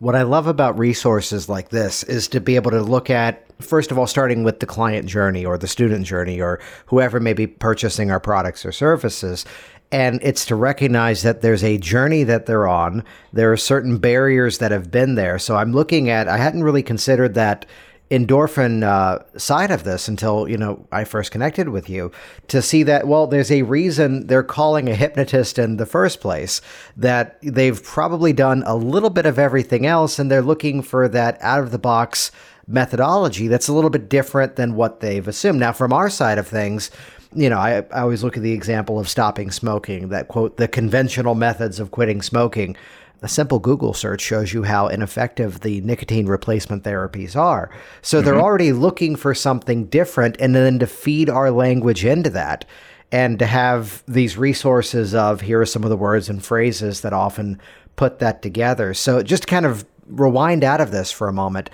[0.00, 3.92] What I love about resources like this is to be able to look at, first
[3.92, 7.46] of all, starting with the client journey or the student journey or whoever may be
[7.46, 9.44] purchasing our products or services.
[9.92, 13.04] And it's to recognize that there's a journey that they're on.
[13.32, 15.38] There are certain barriers that have been there.
[15.38, 17.66] So I'm looking at, I hadn't really considered that
[18.12, 22.12] endorphin uh, side of this until you know I first connected with you
[22.48, 26.60] to see that well there's a reason they're calling a hypnotist in the first place
[26.94, 31.38] that they've probably done a little bit of everything else and they're looking for that
[31.40, 32.30] out of the box
[32.66, 36.46] methodology that's a little bit different than what they've assumed now from our side of
[36.46, 36.90] things
[37.34, 40.68] you know, I, I always look at the example of stopping smoking, that quote, the
[40.68, 42.76] conventional methods of quitting smoking
[43.22, 47.70] a simple Google search shows you how ineffective the nicotine replacement therapies are.
[48.02, 48.26] So mm-hmm.
[48.26, 52.64] they're already looking for something different, and then to feed our language into that
[53.12, 57.12] and to have these resources of here are some of the words and phrases that
[57.12, 57.60] often
[57.94, 58.94] put that together.
[58.94, 61.70] So just kind of rewind out of this for a moment.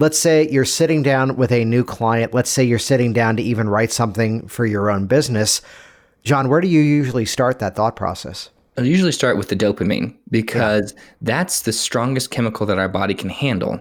[0.00, 2.32] Let's say you're sitting down with a new client.
[2.32, 5.60] Let's say you're sitting down to even write something for your own business.
[6.24, 8.48] Jon, where do you usually start that thought process?
[8.78, 11.02] I usually start with the dopamine because yeah.
[11.20, 13.78] that's the strongest chemical that our body can handle.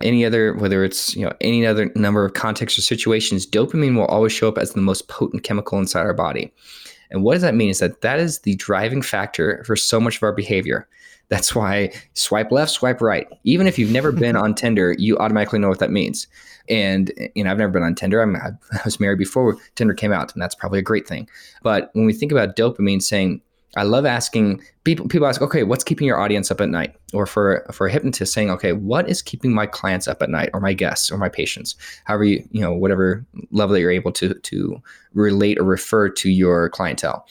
[0.00, 4.06] Any other, whether it's you know any other number of contexts or situations, dopamine will
[4.06, 6.50] always show up as the most potent chemical inside our body.
[7.10, 7.68] And what does that mean?
[7.68, 10.88] Is that that is the driving factor for so much of our behavior.
[11.28, 13.26] That's why swipe left, swipe right.
[13.44, 16.26] Even if you've never been on Tinder, you automatically know what that means.
[16.68, 18.20] And you know, I've never been on Tinder.
[18.20, 18.52] I'm, I
[18.84, 21.28] was married before Tinder came out, and that's probably a great thing.
[21.62, 23.42] But when we think about dopamine, saying
[23.76, 25.06] I love asking people.
[25.08, 26.96] People ask, okay, what's keeping your audience up at night?
[27.12, 30.50] Or for for a hypnotist, saying, okay, what is keeping my clients up at night,
[30.54, 31.76] or my guests, or my patients?
[32.04, 36.30] However, you you know, whatever level that you're able to to relate or refer to
[36.30, 37.26] your clientele.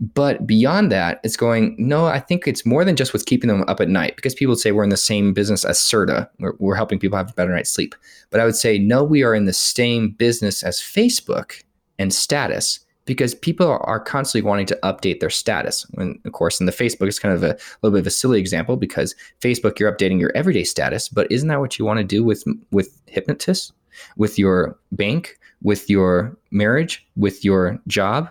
[0.00, 3.64] But beyond that, it's going, no, I think it's more than just what's keeping them
[3.68, 6.26] up at night because people say we're in the same business as Serta.
[6.38, 7.94] We're, we're helping people have a better night's sleep.
[8.30, 11.62] But I would say, no, we are in the same business as Facebook
[11.98, 15.84] and status because people are constantly wanting to update their status.
[15.96, 18.38] And of course, in the Facebook, it's kind of a little bit of a silly
[18.38, 22.04] example because Facebook, you're updating your everyday status, but isn't that what you want to
[22.04, 23.72] do with with hypnotists,
[24.16, 28.30] with your bank, with your marriage, with your job?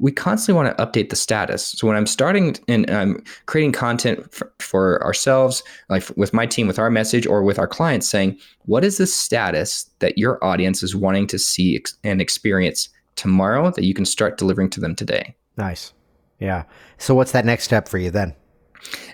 [0.00, 1.66] We constantly want to update the status.
[1.66, 6.66] So when I'm starting and I'm creating content for, for ourselves, like with my team,
[6.66, 10.82] with our message, or with our clients, saying, "What is the status that your audience
[10.82, 12.88] is wanting to see and experience?"
[13.20, 15.34] tomorrow that you can start delivering to them today.
[15.58, 15.92] Nice.
[16.38, 16.64] Yeah.
[16.96, 18.34] So what's that next step for you then?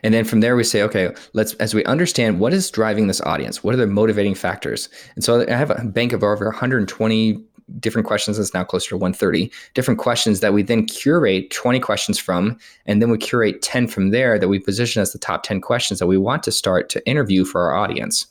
[0.04, 3.20] And then from there, we say, okay, let's, as we understand what is driving this
[3.22, 4.88] audience, what are the motivating factors?
[5.16, 7.44] And so I have a bank of over 120
[7.80, 8.38] different questions.
[8.38, 12.58] It's now closer to 130 different questions that we then curate 20 questions from.
[12.86, 15.98] And then we curate 10 from there that we position as the top 10 questions
[15.98, 18.26] that we want to start to interview for our audience.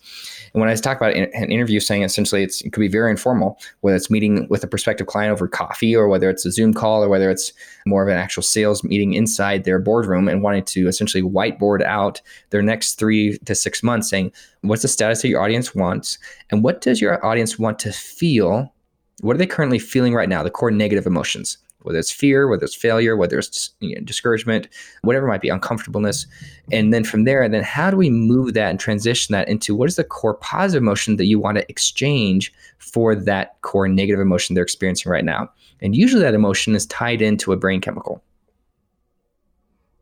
[0.54, 3.98] And when I talk about an interview, saying essentially it could be very informal, whether
[3.98, 7.10] it's meeting with a prospective client over coffee, or whether it's a Zoom call, or
[7.10, 7.52] whether it's
[7.86, 12.22] more of an actual sales meeting inside their boardroom and wanting to essentially whiteboard out
[12.52, 14.32] their next three to six months, saying
[14.62, 16.18] what's the status that your audience wants,
[16.52, 18.74] and what does your audience want to feel
[19.22, 20.44] what are they currently feeling right now?
[20.44, 24.68] The core negative emotions, whether it's fear, whether it's failure, whether it's you know, discouragement,
[25.04, 26.26] whatever might be, uncomfortableness.
[26.72, 29.88] And then from there, then how do we move that and transition that into what
[29.88, 34.54] is the core positive emotion that you want to exchange for that core negative emotion
[34.56, 35.50] they're experiencing right now?
[35.82, 38.24] And usually that emotion is tied into a brain chemical.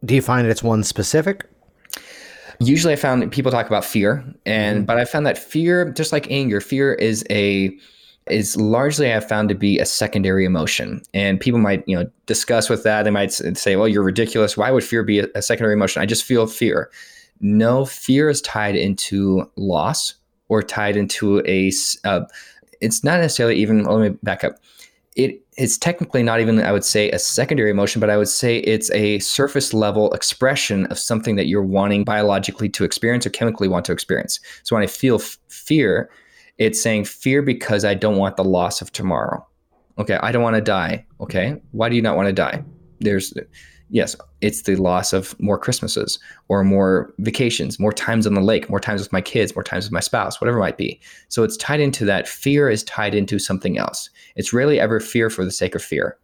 [0.05, 1.45] Do you find it's one specific?
[2.59, 4.86] Usually I found people talk about fear and mm-hmm.
[4.86, 7.78] but I found that fear just like anger fear is a
[8.28, 11.01] is largely I've found to be a secondary emotion.
[11.13, 13.03] And people might, you know, discuss with that.
[13.03, 14.55] They might say, well, you're ridiculous.
[14.55, 16.01] Why would fear be a, secondary emotion?
[16.01, 16.89] I just feel fear.
[17.41, 20.15] No, fear is tied into loss
[20.47, 21.71] or tied into a,
[22.05, 22.21] uh,
[22.80, 24.57] it's not necessarily even, let me back up.
[25.15, 28.57] It it's technically not even, I would say, a secondary emotion, but I would say
[28.59, 33.67] it's a surface level expression of something that you're wanting biologically to experience or chemically
[33.67, 34.39] want to experience.
[34.63, 36.09] So when I feel f- fear,
[36.64, 39.45] It's saying fear because I don't want the loss of tomorrow.
[39.97, 41.05] Okay, I don't want to die.
[41.20, 42.64] Okay, why do you not want to die?
[43.01, 43.34] There's,
[43.89, 48.70] yes, it's the loss of more Christmases or more vacations, more times on the lake,
[48.70, 51.01] more times with my kids, more times with my spouse, whatever it might be.
[51.28, 52.30] So it's tied into that.
[52.30, 54.09] Fear is tied into something else.
[54.38, 56.18] It's rarely ever fear for the sake of fear.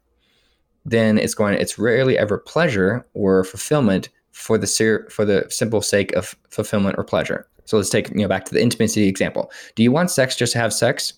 [0.86, 1.56] Then it's going.
[1.56, 7.04] It's rarely ever pleasure or fulfillment for the for the simple sake of fulfillment or
[7.04, 7.49] pleasure.
[7.70, 9.52] So let's take you know back to the intimacy example.
[9.76, 11.14] Do you want sex just to have sex?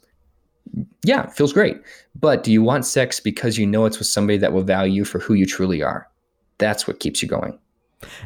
[1.03, 1.77] yeah, feels great.
[2.19, 5.05] But do you want sex because you know it's with somebody that will value you
[5.05, 6.07] for who you truly are?
[6.57, 7.57] That's what keeps you going.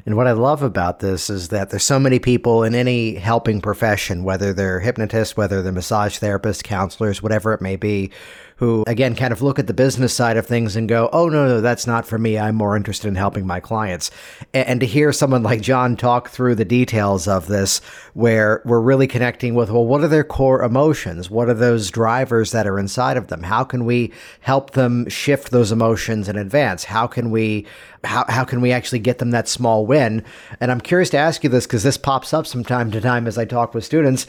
[0.05, 3.59] And what I love about this is that there's so many people in any helping
[3.61, 8.11] profession, whether they're hypnotists, whether they're massage therapists, counselors, whatever it may be,
[8.57, 11.47] who again kind of look at the business side of things and go, oh, no,
[11.47, 12.37] no, that's not for me.
[12.37, 14.11] I'm more interested in helping my clients.
[14.53, 17.79] And, to hear someone like Jon talk through the details of this,
[18.13, 21.29] where we're really connecting with, well, what are their core emotions?
[21.29, 23.43] What are those drivers that are inside of them?
[23.43, 26.83] How can we help them shift those emotions in advance?
[26.83, 27.65] How can we
[28.03, 30.23] how, how can we actually get them that small win?
[30.59, 33.27] And I'm curious to ask you this because this pops up from time to time
[33.27, 34.27] as I talk with students.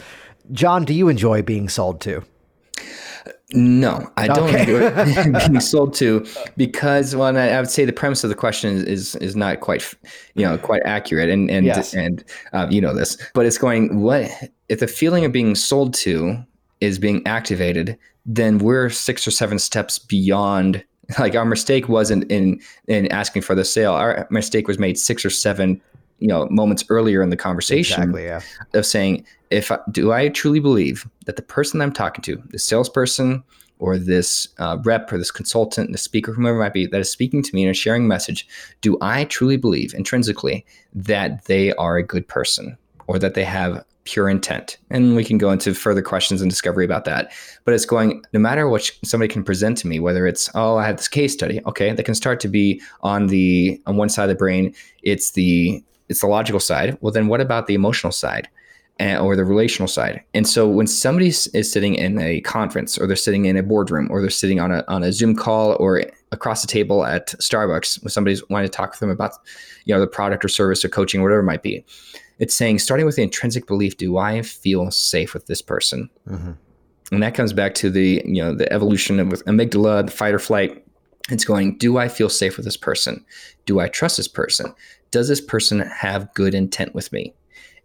[0.53, 2.25] Jon, do you enjoy being sold to?
[3.53, 4.63] No, I don't okay.
[4.63, 6.27] enjoy being sold to
[6.57, 9.95] because well, I, I, would say the premise of the question is, is, not quite
[10.35, 11.95] you know quite accurate, and and yes.
[11.95, 14.29] and uh, you know this, but it's going what
[14.69, 16.37] if the feeling of being sold to
[16.81, 20.85] is being activated, then we're six or seven steps beyond.
[21.21, 23.93] Like our mistake wasn't in in asking for the sale.
[23.93, 25.81] Our mistake was made six or seven
[26.19, 28.41] you know moments earlier in the conversation exactly, yeah.
[28.75, 32.43] of saying if I, do I truly believe that the person that I'm talking to,
[32.51, 33.45] the salesperson
[33.79, 37.11] or this uh, rep or this consultant, the speaker, whomever it might be, that is
[37.11, 38.49] speaking to me and sharing a message,
[38.81, 40.65] do I truly believe intrinsically
[40.95, 44.79] that they are a good person or that they have pure intent?
[44.89, 47.33] And we can go into further questions and discovery about that.
[47.65, 50.87] But it's going, no matter what somebody can present to me, whether it's, oh, I
[50.87, 54.25] have this case study, okay, they can start to be on the, on one side
[54.25, 56.97] of the brain, it's the, it's the logical side.
[57.01, 58.49] Well, then what about the emotional side?
[58.99, 60.23] and, or the relational side.
[60.33, 64.09] And so when somebody is sitting in a conference or they're sitting in a boardroom
[64.11, 66.03] or they're sitting on a, on a Zoom call or
[66.33, 69.33] across the table at Starbucks when somebody's wanting to talk to them about,
[69.85, 71.85] you know, the product or service or coaching, or whatever it might be,
[72.39, 76.09] it's saying, starting with the intrinsic belief, do I feel safe with this person?
[76.29, 76.53] Mm-hmm.
[77.13, 80.39] And that comes back to the, you know, the evolution of amygdala, the fight or
[80.39, 80.83] flight.
[81.29, 83.25] It's going, do I feel safe with this person?
[83.65, 84.75] Do I trust this person?
[85.11, 87.35] Does this person have good intent with me?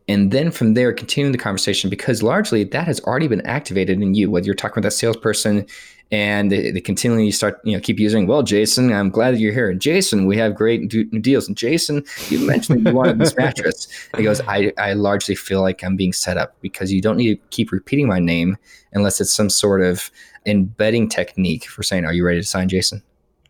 [0.07, 4.13] and then from there continuing the conversation because largely that has already been activated in
[4.13, 5.65] you whether you're talking with that salesperson
[6.11, 9.53] and they, they continually start you know keep using well jason i'm glad that you're
[9.53, 9.69] here.
[9.69, 11.47] And jason we have great do- deals.
[11.47, 13.87] And jason you mentioned you wanted this mattress.
[14.17, 17.35] He goes I, I largely feel like i'm being set up because you don't need
[17.35, 18.57] to keep repeating my name
[18.93, 20.11] unless it's some sort of
[20.45, 23.03] embedding technique for saying are you ready to sign jason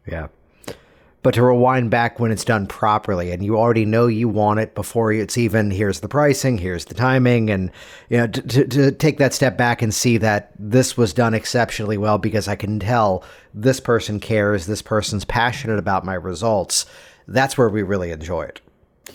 [0.06, 0.28] yeah
[1.24, 4.74] but to rewind back when it's done properly and you already know you want it
[4.74, 7.72] before it's even here's the pricing here's the timing and
[8.10, 11.34] you know to, to, to, take that step back and see that this was done
[11.34, 16.86] exceptionally well because i can tell this person cares this person's passionate about my results
[17.28, 18.62] that's where we really enjoy it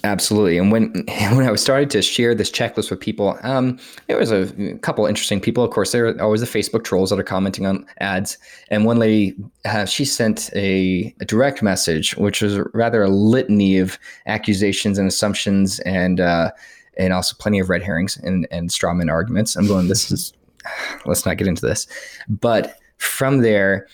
[0.04, 0.58] Absolutely.
[0.58, 0.92] And when
[1.32, 4.46] when I was starting to share this checklist with people, um, there was a
[4.82, 5.64] couple interesting people.
[5.64, 8.38] Of course, there are always the Facebook trolls that are commenting on ads.
[8.70, 9.34] And one lady,
[9.64, 15.08] uh, she sent a, a, direct message, which was rather a litany of accusations and
[15.08, 16.50] assumptions, and uh,
[16.96, 19.56] and also plenty of red herrings and and strawman arguments.
[19.56, 19.88] I'm going.
[19.88, 20.32] This is.
[21.06, 21.86] Let's not get into this.
[22.28, 23.86] But from there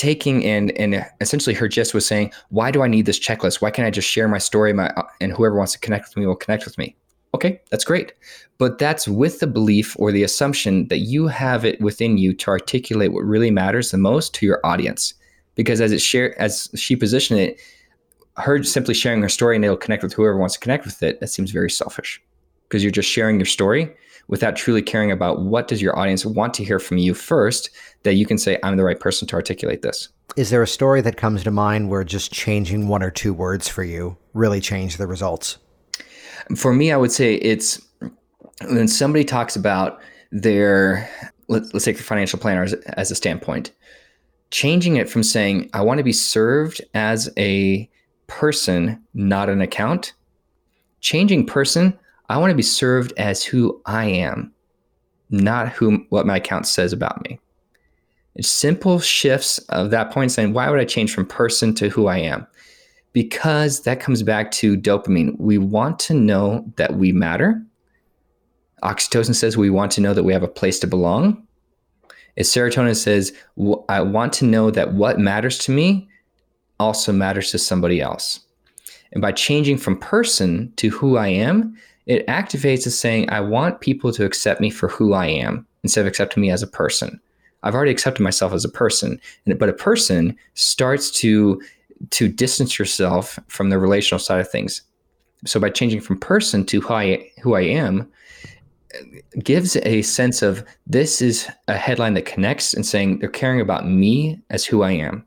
[0.00, 3.60] taking and and essentially her gist was saying, why do I need this checklist?
[3.60, 4.72] Why can't I just share my story?
[4.72, 6.96] My uh, and whoever wants to connect with me will connect with me.
[7.34, 8.14] Okay, that's great,
[8.56, 12.50] but that's with the belief or the assumption that you have it within you to
[12.50, 15.12] articulate what really matters the most to your audience.
[15.54, 17.60] Because as it share as she positioned it,
[18.38, 21.20] her simply sharing her story and it'll connect with whoever wants to connect with it.
[21.20, 22.22] That seems very selfish
[22.68, 23.94] because you're just sharing your story
[24.30, 27.68] without truly caring about what does your audience want to hear from you first
[28.04, 30.08] that you can say i'm the right person to articulate this.
[30.36, 33.68] Is there a story that comes to mind where just changing one or two words
[33.68, 35.58] for you really changed the results?
[36.56, 37.80] For me i would say it's
[38.68, 40.00] when somebody talks about
[40.32, 41.10] their
[41.48, 43.72] let, us take the financial planner as, as a standpoint.
[44.52, 47.90] Changing it from saying i want to be served as a
[48.28, 50.12] person not an account
[51.00, 51.98] changing person
[52.30, 54.52] I want to be served as who I am,
[55.30, 57.40] not who what my account says about me.
[58.36, 62.06] It's simple shifts of that point saying, why would I change from person to who
[62.06, 62.46] I am?
[63.12, 65.36] Because that comes back to dopamine.
[65.40, 67.60] We want to know that we matter.
[68.84, 71.44] Oxytocin says we want to know that we have a place to belong.
[72.36, 73.32] is serotonin says,
[73.88, 76.08] I want to know that what matters to me
[76.78, 78.38] also matters to somebody else.
[79.10, 81.76] And by changing from person to who I am,
[82.06, 86.02] it activates as saying, I want people to accept me for who I am instead
[86.02, 87.20] of accepting me as a person.
[87.62, 89.20] I've already accepted myself as a person,
[89.58, 91.60] but a person starts to
[92.08, 94.80] to distance yourself from the relational side of things.
[95.44, 98.10] So by changing from person to who I who I am,
[98.94, 99.04] uh,
[99.42, 103.86] gives a sense of this is a headline that connects and saying they're caring about
[103.86, 105.24] me as who I am.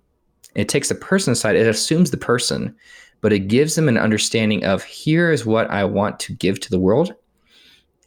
[0.56, 2.76] It takes the person aside, it assumes the person,
[3.24, 6.70] but it gives them an understanding of here is what I want to give to
[6.70, 7.16] the world.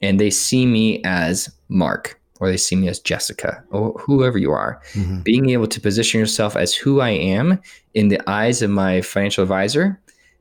[0.03, 4.53] And they see me as Mark or they see me as Jessica or whoever you
[4.53, 4.79] are.
[4.93, 5.21] Mm-hmm.
[5.23, 7.59] Being able to position yourself as who I am
[7.95, 9.99] in the eyes of my financial advisor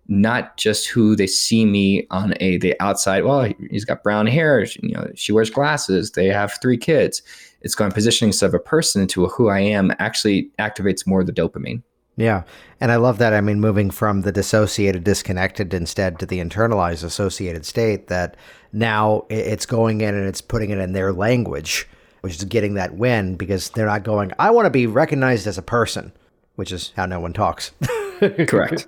[0.07, 3.23] not just who they see me on a the outside.
[3.23, 4.63] Well, he's got brown hair.
[4.81, 6.11] You know, she wears glasses.
[6.11, 7.23] They have three kids.
[7.61, 11.25] It's going positioning of a person into a who I am actually activates more of
[11.25, 11.81] the dopamine.
[12.17, 12.43] Yeah.
[12.79, 13.33] And I love that.
[13.33, 18.37] I mean, moving from the dissociated, disconnected instead to the internalized associated state, that
[18.71, 21.87] now it's going in and it's putting it in their language,
[22.21, 25.57] which is getting that win because they're not going, I want to be recognized as
[25.57, 26.13] a person,
[26.55, 27.71] which is how no one talks.
[28.47, 28.87] Correct.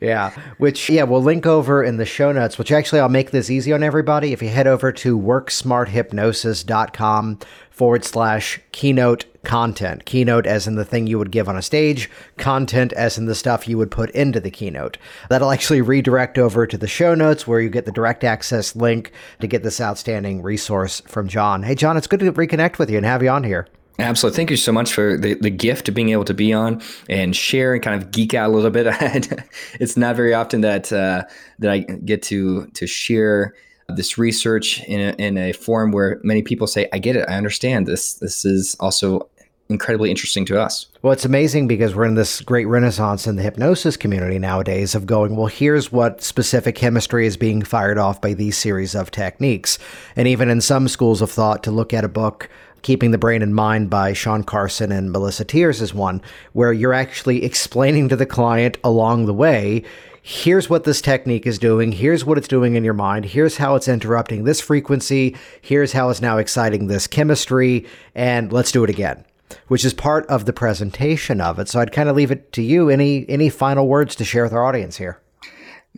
[0.00, 0.30] yeah.
[0.58, 3.72] Which, yeah, we'll link over in the show notes, which actually I'll make this easy
[3.72, 4.32] on everybody.
[4.32, 7.38] If you head over to worksmarthypnosis.com
[7.70, 10.04] forward slash keynote content.
[10.04, 13.34] Keynote as in the thing you would give on a stage, content as in the
[13.34, 14.98] stuff you would put into the keynote.
[15.28, 19.12] That'll actually redirect over to the show notes where you get the direct access link
[19.40, 21.62] to get this outstanding resource from Jon.
[21.62, 23.66] Hey, Jon, it's good to reconnect with you and have you on here.
[24.02, 24.36] Absolutely.
[24.36, 27.36] Thank you so much for the, the gift of being able to be on and
[27.36, 28.86] share and kind of geek out a little bit.
[29.80, 31.22] it's not very often that uh,
[31.60, 33.54] that I get to to share
[33.88, 37.28] this research in a, in a forum where many people say, "I get it.
[37.28, 38.14] I understand this.
[38.14, 39.28] This is also
[39.68, 43.42] incredibly interesting to us." Well, it's amazing because we're in this great renaissance in the
[43.42, 48.34] hypnosis community nowadays of going, well, here's what specific chemistry is being fired off by
[48.34, 49.78] these series of techniques.
[50.16, 52.48] And even in some schools of thought, to look at a book
[52.82, 56.20] Keeping the Brain in Mind by Shawn Carson and Melissa Tiers is one
[56.52, 59.84] where you're actually explaining to the client along the way
[60.22, 63.74] here's what this technique is doing, here's what it's doing in your mind, here's how
[63.74, 68.90] it's interrupting this frequency, here's how it's now exciting this chemistry, and let's do it
[68.90, 69.24] again.
[69.68, 71.68] Which is part of the presentation of it.
[71.68, 72.88] So I'd kind of leave it to you.
[72.88, 75.20] Any any final words to share with our audience here?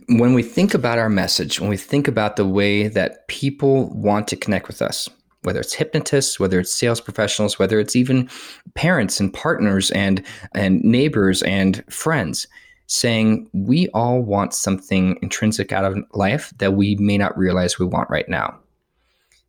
[0.09, 4.27] When we think about our message, when we think about the way that people want
[4.27, 5.09] to connect with us,
[5.45, 8.29] whether it's hypnotists, whether it's sales professionals, whether it's even
[8.73, 10.23] parents and partners and
[10.53, 12.47] and neighbors and friends
[12.87, 17.85] saying we all want something intrinsic out of life that we may not realize we
[17.85, 18.55] want right now.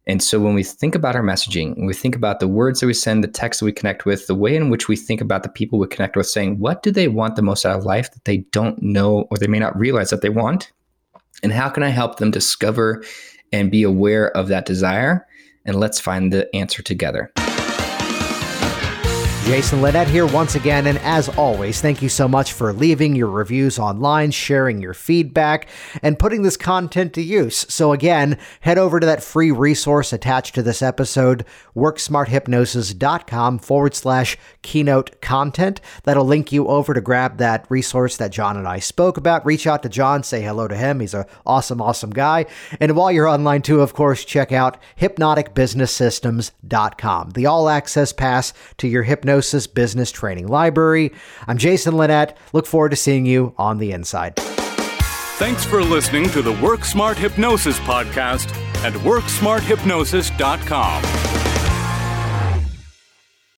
[0.08, 2.86] And so when we think about our messaging, when we think about the words that
[2.86, 5.42] we send, the text that we connect with, the way in which we think about
[5.42, 8.12] the people we connect with, saying, what do they want the most out of life
[8.12, 10.70] that they don't know or they may not realize that they want?
[11.42, 13.02] And how can I help them discover
[13.52, 15.26] and be aware of that desire
[15.66, 17.30] and let's find the answer together.
[19.46, 23.28] Jason Linett here once again, and as always, thank you so much for leaving your
[23.28, 25.68] reviews online, sharing your feedback,
[26.02, 27.64] and putting this content to use.
[27.72, 31.44] So, again, head over to that free resource attached to this episode,
[31.76, 35.80] worksmarthypnosis.com forward slash keynote content.
[36.02, 39.46] That'll link you over to grab that resource that Jon and I spoke about.
[39.46, 40.98] Reach out to Jon, say hello to him.
[40.98, 42.46] He's an awesome, awesome guy.
[42.80, 48.88] And while you're online, too, of course, check out hypnoticbusinesssystems.com, the all access pass to
[48.88, 51.12] your hypnosis Hypnosis Business Training Library.
[51.46, 52.34] I'm Jason Linett.
[52.54, 54.36] Look forward to seeing you on the inside.
[54.36, 58.48] Thanks for listening to the Work Smart Hypnosis podcast
[58.82, 61.35] at WorkSmartHypnosis.com.